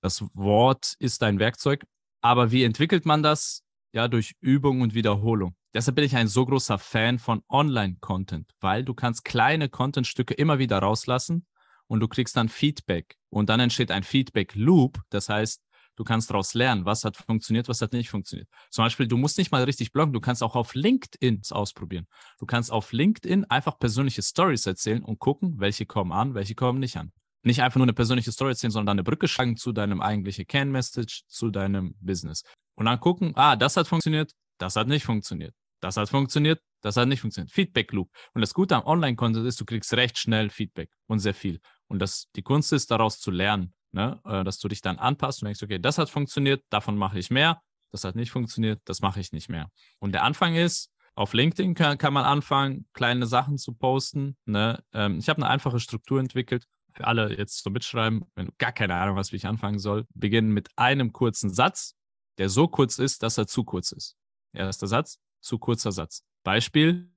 [0.02, 1.86] das Wort ist ein Werkzeug.
[2.21, 3.63] Aber wie entwickelt man das?
[3.97, 5.56] ja durch Übung und Wiederholung.
[5.73, 10.60] Deshalb bin ich ein so großer Fan von Online-Content, weil du kannst kleine Contentstücke immer
[10.60, 11.45] wieder rauslassen
[11.88, 15.00] und du kriegst dann Feedback und dann entsteht ein Feedback-Loop.
[15.10, 15.62] Das heißt,
[15.95, 18.47] du kannst daraus lernen, was hat funktioniert, was hat nicht funktioniert.
[18.69, 22.08] Zum Beispiel, du musst nicht mal richtig bloggen, du kannst auch auf LinkedIn ausprobieren.
[22.39, 26.80] Du kannst auf LinkedIn einfach persönliche Stories erzählen und gucken, welche kommen an, welche kommen
[26.80, 27.12] nicht an.
[27.43, 31.23] Nicht einfach nur eine persönliche Story erzählen, sondern eine Brücke schlagen zu deinem eigentlichen Kernmessage,
[31.28, 32.43] zu deinem Business.
[32.76, 35.56] Und dann gucken, ah, das hat funktioniert, das hat nicht funktioniert.
[35.80, 37.52] Das hat funktioniert, das hat nicht funktioniert.
[37.52, 38.10] Feedback Loop.
[38.34, 41.60] Und das Gute am Online-Content ist, du kriegst recht schnell Feedback und sehr viel.
[41.88, 44.20] Und das, die Kunst ist, daraus zu lernen, ne?
[44.26, 47.30] Äh, dass du dich dann anpasst und denkst, okay, das hat funktioniert, davon mache ich
[47.30, 47.62] mehr,
[47.92, 49.70] das hat nicht funktioniert, das mache ich nicht mehr.
[50.00, 54.38] Und der Anfang ist, auf LinkedIn kann, kann man anfangen, kleine Sachen zu posten.
[54.46, 54.84] Ne?
[54.94, 56.66] Ähm, ich habe eine einfache Struktur entwickelt.
[56.94, 60.06] Für alle jetzt so mitschreiben, wenn du gar keine Ahnung hast, wie ich anfangen soll,
[60.13, 61.96] beginnen mit einem kurzen Satz,
[62.38, 64.16] der so kurz ist, dass er zu kurz ist.
[64.54, 66.24] Erster Satz, zu kurzer Satz.
[66.48, 67.12] Beispiel,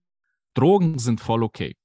[0.55, 1.77] Drogen sind voll okay.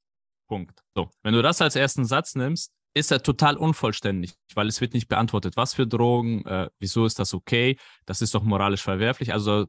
[0.48, 0.82] Punkt.
[0.96, 4.96] So, wenn du das als ersten Satz nimmst, ist er total unvollständig, weil es wird
[4.96, 7.78] nicht beantwortet, was für Drogen, äh, wieso ist das okay,
[8.08, 9.32] das ist doch moralisch verwerflich.
[9.32, 9.68] Also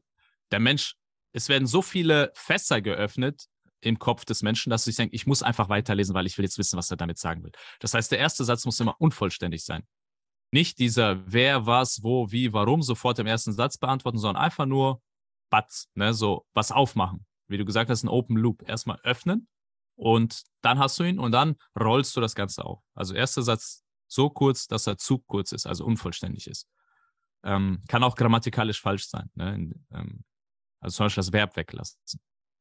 [0.49, 0.95] der Mensch,
[1.33, 3.45] es werden so viele Fässer geöffnet
[3.81, 6.57] im Kopf des Menschen, dass ich denke, ich muss einfach weiterlesen, weil ich will jetzt
[6.57, 7.51] wissen, was er damit sagen will.
[7.79, 9.83] Das heißt, der erste Satz muss immer unvollständig sein.
[10.51, 14.99] Nicht dieser wer, was, wo, wie, warum sofort im ersten Satz beantworten, sondern einfach nur
[15.51, 17.26] Batz, ne, so was aufmachen.
[17.47, 18.67] Wie du gesagt hast, ein Open Loop.
[18.67, 19.47] Erstmal öffnen
[19.95, 22.83] und dann hast du ihn und dann rollst du das Ganze auf.
[22.93, 26.67] Also erster Satz so kurz, dass er zu kurz ist, also unvollständig ist.
[27.43, 29.29] Ähm, kann auch grammatikalisch falsch sein.
[29.35, 29.73] Ne?
[29.91, 30.23] Ähm,
[30.79, 31.99] also zum Beispiel das Verb weglassen.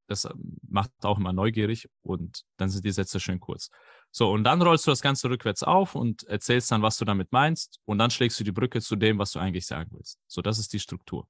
[0.09, 3.71] Das ähm, macht auch immer neugierig und dann sind die Sätze schön kurz.
[4.11, 7.33] So, und dann rollst du das Ganze rückwärts auf und erzählst dann, was du damit
[7.33, 10.19] meinst und dann schlägst du die Brücke zu dem, was du eigentlich sagen willst.
[10.27, 11.29] So, das ist die Struktur.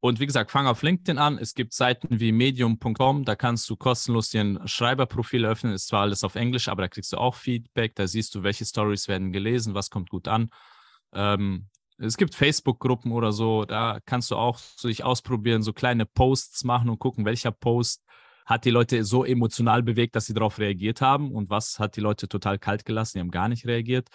[0.00, 1.38] Und wie gesagt, fang auf LinkedIn an.
[1.38, 5.72] Es gibt Seiten wie medium.com, da kannst du kostenlos dir ein Schreiberprofil öffnen.
[5.72, 7.96] Ist zwar alles auf Englisch, aber da kriegst du auch Feedback.
[7.96, 10.50] Da siehst du, welche Stories werden gelesen, was kommt gut an.
[11.12, 11.66] Ähm,
[11.98, 16.90] es gibt Facebook-Gruppen oder so, da kannst du auch sich ausprobieren, so kleine Posts machen
[16.90, 18.04] und gucken, welcher Post
[18.46, 22.00] hat die Leute so emotional bewegt, dass sie darauf reagiert haben und was hat die
[22.00, 24.08] Leute total kalt gelassen, die haben gar nicht reagiert.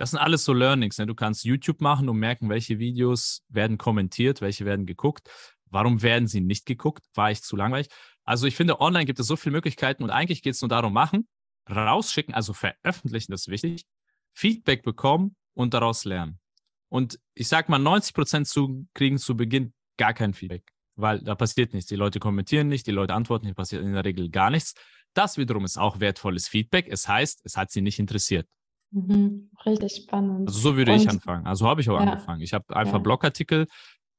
[0.00, 0.96] Das sind alles so Learnings.
[0.96, 1.06] Ne?
[1.06, 5.28] Du kannst YouTube machen und merken, welche Videos werden kommentiert, welche werden geguckt.
[5.66, 7.04] Warum werden sie nicht geguckt?
[7.12, 7.88] War ich zu langweilig?
[8.24, 10.94] Also ich finde, online gibt es so viele Möglichkeiten und eigentlich geht es nur darum,
[10.94, 11.28] machen,
[11.68, 13.84] rausschicken, also veröffentlichen, das ist wichtig,
[14.32, 16.40] Feedback bekommen und daraus lernen.
[16.88, 21.34] Und ich sag mal, 90 Prozent zu kriegen zu Beginn gar kein Feedback, weil da
[21.34, 21.90] passiert nichts.
[21.90, 24.72] Die Leute kommentieren nicht, die Leute antworten nicht, passiert in der Regel gar nichts.
[25.12, 26.88] Das wiederum ist auch wertvolles Feedback.
[26.88, 28.48] Es heißt, es hat sie nicht interessiert.
[28.92, 30.48] Mhm, richtig spannend.
[30.48, 31.46] Also so würde und, ich anfangen.
[31.46, 32.06] Also habe ich auch ja.
[32.06, 32.40] angefangen.
[32.42, 32.98] Ich habe einfach ja.
[32.98, 33.66] Blogartikel,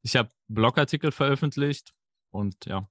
[0.02, 1.94] ich habe Blogartikel veröffentlicht
[2.32, 2.88] und ja.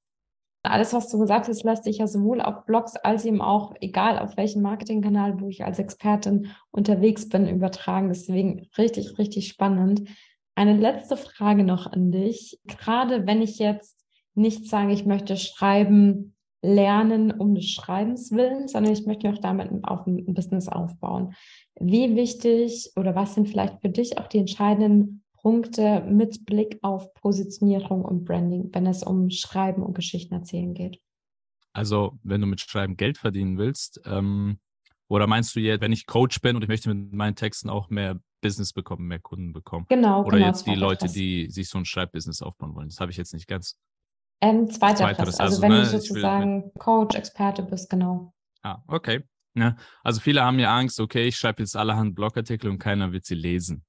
[0.63, 4.19] Alles, was du gesagt hast, lässt sich ja sowohl auf Blogs als eben auch, egal
[4.19, 8.09] auf welchem Marketingkanal, wo ich als Expertin unterwegs bin, übertragen.
[8.09, 10.11] Deswegen richtig, richtig spannend.
[10.55, 12.61] Eine letzte Frage noch an dich.
[12.67, 18.93] Gerade wenn ich jetzt nicht sage, ich möchte schreiben, lernen um des Schreibens willen, sondern
[18.93, 21.35] ich möchte auch damit auf ein Business aufbauen.
[21.81, 27.13] Wie wichtig oder was sind vielleicht für dich auch die entscheidenden Punkte mit Blick auf
[27.15, 31.01] Positionierung und Branding, wenn es um Schreiben und Geschichten erzählen geht?
[31.73, 34.59] Also, wenn du mit Schreiben Geld verdienen willst, ähm,
[35.09, 37.91] oder meinst du jetzt, wenn ich Coach bin und ich möchte mit meinen Texten auch
[37.91, 39.87] mehr Business bekommen, mehr Kunden bekommen?
[39.89, 40.23] Genau.
[40.25, 42.89] Oder genau, jetzt die Leute, die sich so ein Schreibbusiness aufbauen wollen.
[42.89, 43.77] Das habe ich jetzt nicht ganz
[44.43, 48.33] ähm, zweiter Zweiteres, Also, also wenn ne, du sozusagen Coach, Experte bist, genau.
[48.63, 49.23] Ah, okay.
[49.55, 53.25] Ja, also viele haben ja Angst, okay, ich schreibe jetzt allerhand Blogartikel und keiner wird
[53.25, 53.85] sie lesen.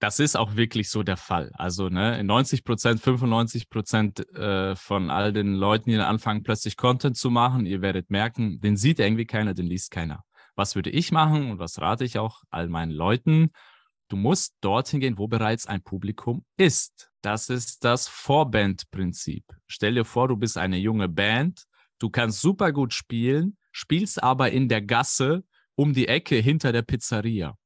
[0.00, 1.50] Das ist auch wirklich so der Fall.
[1.54, 7.16] Also ne, 90 Prozent, 95 Prozent äh, von all den Leuten, die anfangen, plötzlich Content
[7.16, 10.24] zu machen, ihr werdet merken, den sieht irgendwie keiner, den liest keiner.
[10.56, 13.50] Was würde ich machen und was rate ich auch all meinen Leuten?
[14.08, 17.10] Du musst dorthin gehen, wo bereits ein Publikum ist.
[17.22, 19.44] Das ist das Vorband-Prinzip.
[19.66, 21.64] Stell dir vor, du bist eine junge Band,
[21.98, 26.82] du kannst super gut spielen, spielst aber in der Gasse um die Ecke hinter der
[26.82, 27.58] Pizzeria.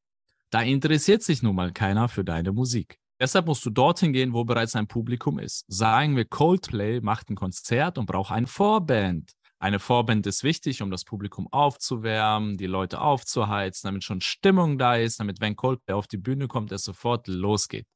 [0.51, 2.99] Da interessiert sich nun mal keiner für deine Musik.
[3.21, 5.65] Deshalb musst du dorthin gehen, wo bereits ein Publikum ist.
[5.69, 9.33] Sagen wir, Coldplay macht ein Konzert und braucht eine Vorband.
[9.59, 14.95] Eine Vorband ist wichtig, um das Publikum aufzuwärmen, die Leute aufzuheizen, damit schon Stimmung da
[14.95, 17.87] ist, damit, wenn Coldplay auf die Bühne kommt, es sofort losgeht.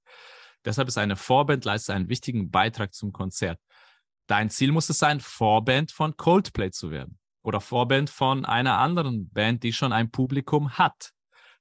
[0.64, 3.58] Deshalb ist eine Vorband leistet einen wichtigen Beitrag zum Konzert.
[4.26, 9.30] Dein Ziel muss es sein, Vorband von Coldplay zu werden oder Vorband von einer anderen
[9.30, 11.12] Band, die schon ein Publikum hat.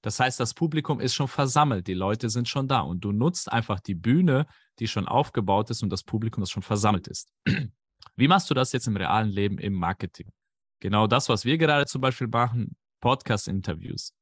[0.02, 3.52] Das heißt, das Publikum ist schon versammelt, die Leute sind schon da und du nutzt
[3.52, 4.48] einfach die Bühne,
[4.80, 7.32] die schon aufgebaut ist und das Publikum, das schon versammelt ist.
[8.16, 10.32] Wie machst du das jetzt im realen Leben im Marketing?
[10.80, 14.14] Genau das, was wir gerade zum Beispiel machen, Podcast-Interviews.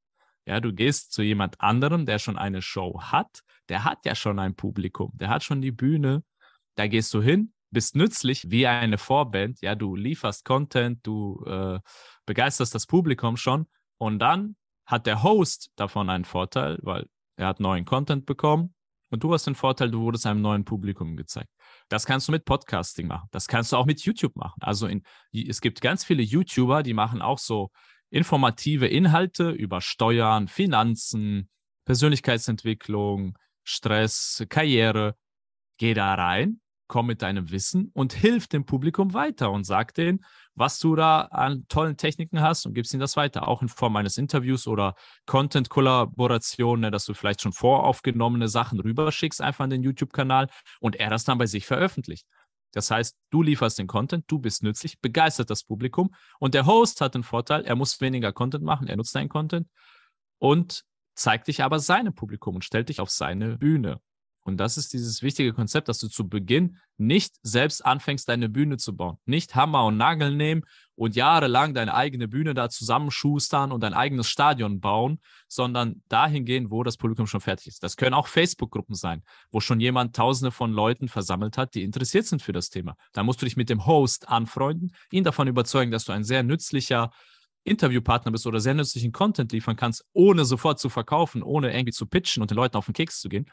[0.45, 4.39] Ja, du gehst zu jemand anderem, der schon eine Show hat, der hat ja schon
[4.39, 6.23] ein Publikum, der hat schon die Bühne.
[6.75, 9.61] Da gehst du hin, bist nützlich wie eine Vorband.
[9.61, 11.79] Ja, du lieferst Content, du äh,
[12.25, 13.67] begeisterst das Publikum schon
[13.97, 14.55] und dann
[14.85, 18.73] hat der Host davon einen Vorteil, weil er hat neuen Content bekommen
[19.09, 21.49] und du hast den Vorteil, du wurdest einem neuen Publikum gezeigt.
[21.89, 23.27] Das kannst du mit Podcasting machen.
[23.31, 24.61] Das kannst du auch mit YouTube machen.
[24.61, 27.71] Also in, es gibt ganz viele YouTuber, die machen auch so
[28.11, 31.49] informative Inhalte über Steuern, Finanzen,
[31.85, 35.15] Persönlichkeitsentwicklung, Stress, Karriere.
[35.77, 40.25] Geh da rein, komm mit deinem Wissen und hilf dem Publikum weiter und sag denen,
[40.55, 43.95] was du da an tollen Techniken hast und gibst ihnen das weiter, auch in Form
[43.95, 49.83] eines Interviews oder Content-Kollaboration, ne, dass du vielleicht schon voraufgenommene Sachen rüberschickst, einfach an den
[49.83, 50.49] YouTube-Kanal
[50.81, 52.25] und er das dann bei sich veröffentlicht.
[52.73, 57.01] Das heißt, du lieferst den Content, du bist nützlich, begeistert das Publikum und der Host
[57.01, 59.67] hat den Vorteil, er muss weniger Content machen, er nutzt deinen Content
[60.39, 60.83] und
[61.15, 64.01] zeigt dich aber seinem Publikum und stellt dich auf seine Bühne.
[64.49, 68.77] Und das ist dieses wichtige Konzept, dass du zu Beginn nicht selbst anfängst, deine Bühne
[68.77, 69.17] zu bauen.
[69.25, 70.63] Nicht Hammer und Nagel nehmen
[70.95, 76.71] und jahrelang deine eigene Bühne da zusammenschustern und dein eigenes Stadion bauen, sondern dahin gehen,
[76.71, 77.83] wo das Publikum schon fertig ist.
[77.83, 82.25] Das können auch Facebook-Gruppen sein, wo schon jemand Tausende von Leuten versammelt hat, die interessiert
[82.25, 82.95] sind für das Thema.
[83.13, 86.43] Da musst du dich mit dem Host anfreunden, ihn davon überzeugen, dass du ein sehr
[86.43, 87.11] nützlicher
[87.63, 92.05] Interviewpartner bist oder sehr nützlichen Content liefern kannst, ohne sofort zu verkaufen, ohne irgendwie zu
[92.07, 93.49] pitchen und den Leuten auf den Keks zu gehen.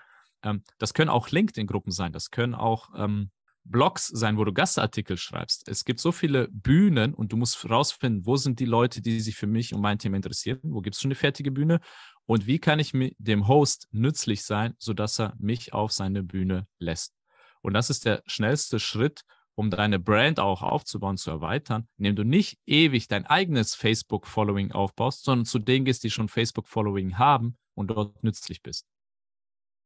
[0.46, 3.30] Ähm, das können auch LinkedIn-Gruppen sein, das können auch ähm,
[3.64, 5.68] Blogs sein, wo du Gastartikel schreibst.
[5.68, 9.36] Es gibt so viele Bühnen und du musst herausfinden, wo sind die Leute, die sich
[9.36, 11.80] für mich und mein Thema interessieren, wo gibt es schon eine fertige Bühne
[12.26, 17.14] und wie kann ich dem Host nützlich sein, sodass er mich auf seine Bühne lässt.
[17.60, 19.22] Und das ist der schnellste Schritt,
[19.56, 25.24] um deine Brand auch aufzubauen, zu erweitern, indem du nicht ewig dein eigenes Facebook-Following aufbaust,
[25.24, 28.86] sondern zu denen gehst, die schon Facebook-Following haben und dort nützlich bist.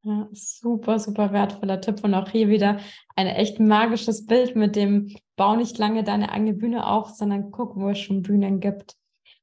[0.03, 2.03] Ja, super, super wertvoller Tipp.
[2.03, 2.81] Und auch hier wieder
[3.17, 7.77] ein echt magisches Bild mit dem Bau nicht lange deine eigene Bühne auf, sondern guck,
[7.77, 8.97] wo es schon Bühnen gibt.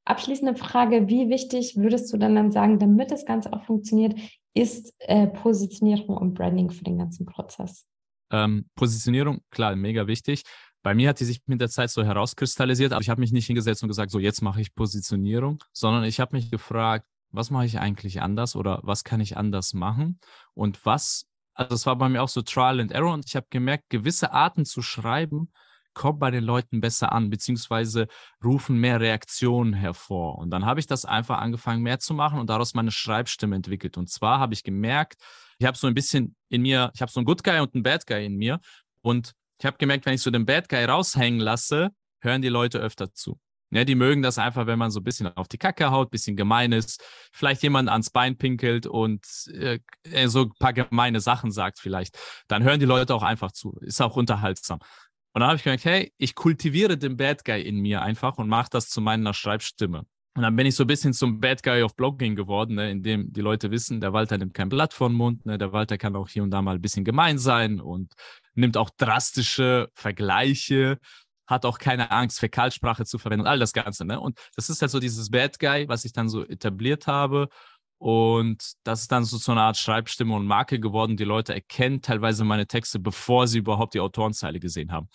[0.06, 4.18] Abschließende Frage, wie wichtig würdest du dann, dann sagen, damit das Ganze auch funktioniert,
[4.54, 7.86] ist äh, Positionierung und Branding für den ganzen Prozess?
[8.32, 10.44] Ähm, Positionierung, klar, mega wichtig.
[10.82, 13.46] Bei mir hat die sich mit der Zeit so herauskristallisiert, aber ich habe mich nicht
[13.46, 17.06] hingesetzt und gesagt, so jetzt mache ich Positionierung, sondern ich habe mich gefragt,
[17.38, 20.20] was mache ich eigentlich anders oder was kann ich anders machen
[20.54, 23.48] und was, also es war bei mir auch so Trial and Error und ich habe
[23.50, 25.52] gemerkt, gewisse Arten zu schreiben
[25.98, 28.08] kommen bei den Leuten besser an, beziehungsweise
[28.44, 30.38] rufen mehr Reaktionen hervor.
[30.38, 33.98] Und dann habe ich das einfach angefangen mehr zu machen und daraus meine Schreibstimme entwickelt.
[33.98, 35.16] Und zwar habe ich gemerkt,
[35.58, 37.84] ich habe so ein bisschen in mir, ich habe so einen Good Guy und einen
[37.84, 38.60] Bad Guy in mir
[39.02, 41.90] und ich habe gemerkt, wenn ich so den Bad Guy raushängen lasse,
[42.22, 43.40] hören die Leute öfter zu.
[43.70, 46.12] Ja, die mögen das einfach, wenn man so ein bisschen auf die Kacke haut, ein
[46.12, 47.04] bisschen gemein ist,
[47.34, 49.80] vielleicht jemand ans Bein pinkelt und äh,
[50.28, 52.18] so ein paar gemeine Sachen sagt vielleicht.
[52.48, 53.78] Dann hören die Leute auch einfach zu.
[53.82, 54.80] Ist auch unterhaltsam.
[55.34, 58.48] Und dann habe ich gemerkt, hey, ich kultiviere den Bad Guy in mir einfach und
[58.48, 60.06] mache das zu meiner Schreibstimme.
[60.38, 63.02] Und dann bin ich so ein bisschen zum Bad Guy of Blogging geworden, ne, in
[63.02, 65.98] dem die Leute wissen, der Walter nimmt kein Blatt vor den Mund, ne, der Walter
[65.98, 68.14] kann auch hier und da mal ein bisschen gemein sein und
[68.54, 71.00] nimmt auch drastische Vergleiche
[71.48, 74.06] hat auch keine Angst, Fäkalsprache zu verwenden all das Ganze.
[74.06, 74.20] Ne?
[74.20, 77.50] Und das ist halt so dieses Bad Guy, was ich dann so etabliert habe.
[78.00, 81.18] Und das ist dann so, so eine Art Schreibstimme und Marke geworden.
[81.18, 85.10] Die Leute erkennen teilweise meine Texte, bevor sie überhaupt die Autorenzeile gesehen haben.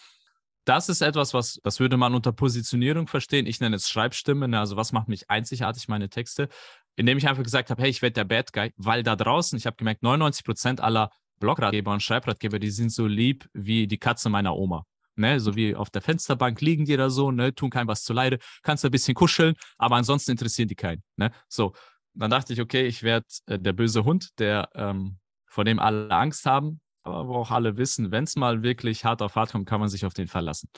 [0.65, 3.47] Das ist etwas, was, das würde man unter Positionierung verstehen.
[3.47, 4.49] Ich nenne es Schreibstimme.
[4.49, 4.59] Ne?
[4.59, 6.49] Also was macht mich einzigartig, meine Texte?
[6.97, 9.67] Indem ich einfach gesagt habe, hey, ich werde der Bad Guy, weil da draußen, ich
[9.67, 14.29] habe gemerkt, 99 Prozent aller Blogratgeber und Schreibratgeber, die sind so lieb wie die Katze
[14.29, 14.85] meiner Oma
[15.17, 18.13] ne, so wie auf der Fensterbank liegen die da so, ne, tun keinem was zu
[18.13, 21.73] leide, kannst ein bisschen kuscheln, aber ansonsten interessieren die keinen, ne, so.
[22.15, 26.11] Dann dachte ich, okay, ich werde äh, der böse Hund, der, ähm, vor dem alle
[26.11, 29.69] Angst haben, aber wo auch alle wissen, wenn es mal wirklich hart auf hart kommt,
[29.69, 30.69] kann man sich auf den verlassen.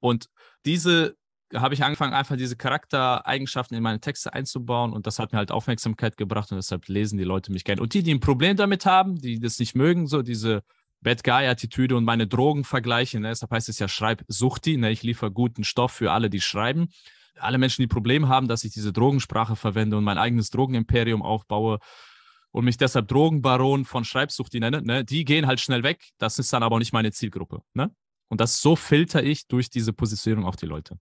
[0.00, 0.28] Und
[0.66, 1.16] diese
[1.52, 5.52] habe ich angefangen, einfach diese Charaktereigenschaften in meine Texte einzubauen und das hat mir halt
[5.52, 7.80] Aufmerksamkeit gebracht und deshalb lesen die Leute mich gerne.
[7.80, 10.62] Und die, die ein Problem damit haben, die das nicht mögen, so diese
[11.04, 13.20] Bad Guy-Attitüde und meine Drogen vergleiche.
[13.20, 13.28] Ne?
[13.28, 14.76] Deshalb heißt es ja Schreibsuchti.
[14.76, 14.90] Ne?
[14.90, 16.88] Ich liefere guten Stoff für alle, die schreiben.
[17.38, 21.78] Alle Menschen, die Probleme haben, dass ich diese Drogensprache verwende und mein eigenes Drogenimperium aufbaue
[22.50, 25.04] und mich deshalb Drogenbaron von Schreibsuchti nenne, ne?
[25.04, 26.10] die gehen halt schnell weg.
[26.18, 27.62] Das ist dann aber auch nicht meine Zielgruppe.
[27.74, 27.90] Ne?
[28.28, 30.96] Und das so filter ich durch diese Positionierung auch die Leute.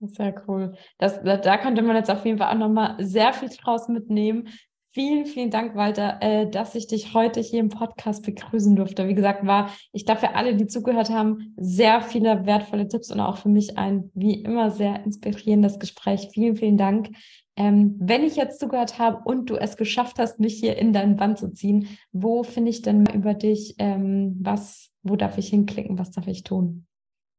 [0.00, 0.76] Sehr cool.
[0.98, 4.48] Das, da, da könnte man jetzt auf jeden Fall auch nochmal sehr viel draus mitnehmen,
[4.94, 9.08] Vielen, vielen Dank, Walter, äh, dass ich dich heute hier im Podcast begrüßen durfte.
[9.08, 13.18] Wie gesagt, war ich glaube für alle, die zugehört haben, sehr viele wertvolle Tipps und
[13.18, 16.28] auch für mich ein wie immer sehr inspirierendes Gespräch.
[16.32, 17.08] Vielen, vielen Dank.
[17.56, 21.16] Ähm, wenn ich jetzt zugehört habe und du es geschafft hast, mich hier in dein
[21.16, 23.74] Band zu ziehen, wo finde ich denn über dich?
[23.78, 25.98] Ähm, was, wo darf ich hinklicken?
[25.98, 26.86] Was darf ich tun?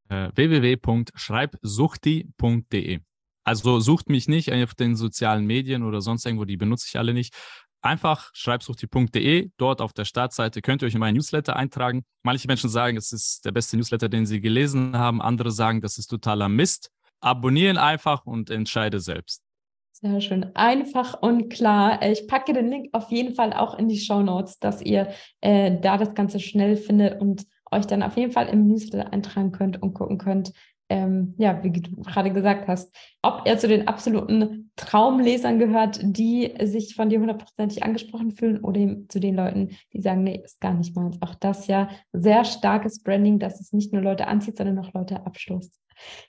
[0.10, 3.00] Äh, www.schreibsuchti.de
[3.46, 7.14] also sucht mich nicht auf den sozialen Medien oder sonst irgendwo, die benutze ich alle
[7.14, 7.34] nicht.
[7.82, 12.04] Einfach schreibsuchti.de, dort auf der Startseite könnt ihr euch in meinen Newsletter eintragen.
[12.24, 15.22] Manche Menschen sagen, es ist der beste Newsletter, den sie gelesen haben.
[15.22, 16.90] Andere sagen, das ist totaler Mist.
[17.22, 19.44] Abonnieren einfach und entscheide selbst.
[19.92, 20.56] Sehr schön.
[20.56, 22.02] Einfach und klar.
[22.02, 25.10] Ich packe den Link auf jeden Fall auch in die Show Notes, dass ihr
[25.42, 29.52] äh, da das Ganze schnell findet und euch dann auf jeden Fall im Newsletter eintragen
[29.52, 30.54] könnt und gucken könnt,
[30.90, 36.54] ähm, ja, wie du gerade gesagt hast, ob er zu den absoluten Traumlesern gehört, die
[36.64, 40.74] sich von dir hundertprozentig angesprochen fühlen oder zu den Leuten, die sagen, nee, ist gar
[40.74, 41.22] nicht meins.
[41.22, 45.26] Auch das ja sehr starkes Branding, dass es nicht nur Leute anzieht, sondern auch Leute
[45.26, 45.82] abstoßt.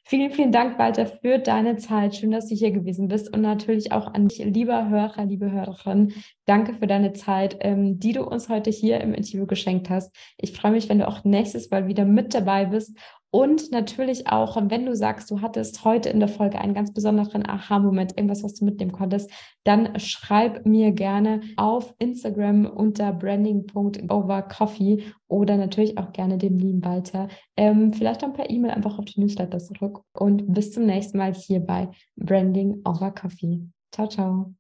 [0.05, 2.15] Vielen, vielen Dank, Walter, für deine Zeit.
[2.15, 6.15] Schön, dass du hier gewesen bist und natürlich auch an dich, lieber Hörer, liebe Hörerin.
[6.45, 10.15] Danke für deine Zeit, ähm, die du uns heute hier im Interview geschenkt hast.
[10.39, 12.97] Ich freue mich, wenn du auch nächstes Mal wieder mit dabei bist
[13.31, 17.47] und natürlich auch, wenn du sagst, du hattest heute in der Folge einen ganz besonderen
[17.47, 19.31] Aha-Moment, irgendwas, was du mitnehmen konntest,
[19.65, 27.29] dann schreib mir gerne auf Instagram unter branding.overcoffee oder natürlich auch gerne dem lieben Walter.
[27.57, 30.03] Ähm, vielleicht dann per E-Mail einfach auf die Newsletter zurück.
[30.13, 33.69] Und bis zum nächsten Mal hier bei Branding Over Coffee.
[33.93, 34.55] Ciao, ciao.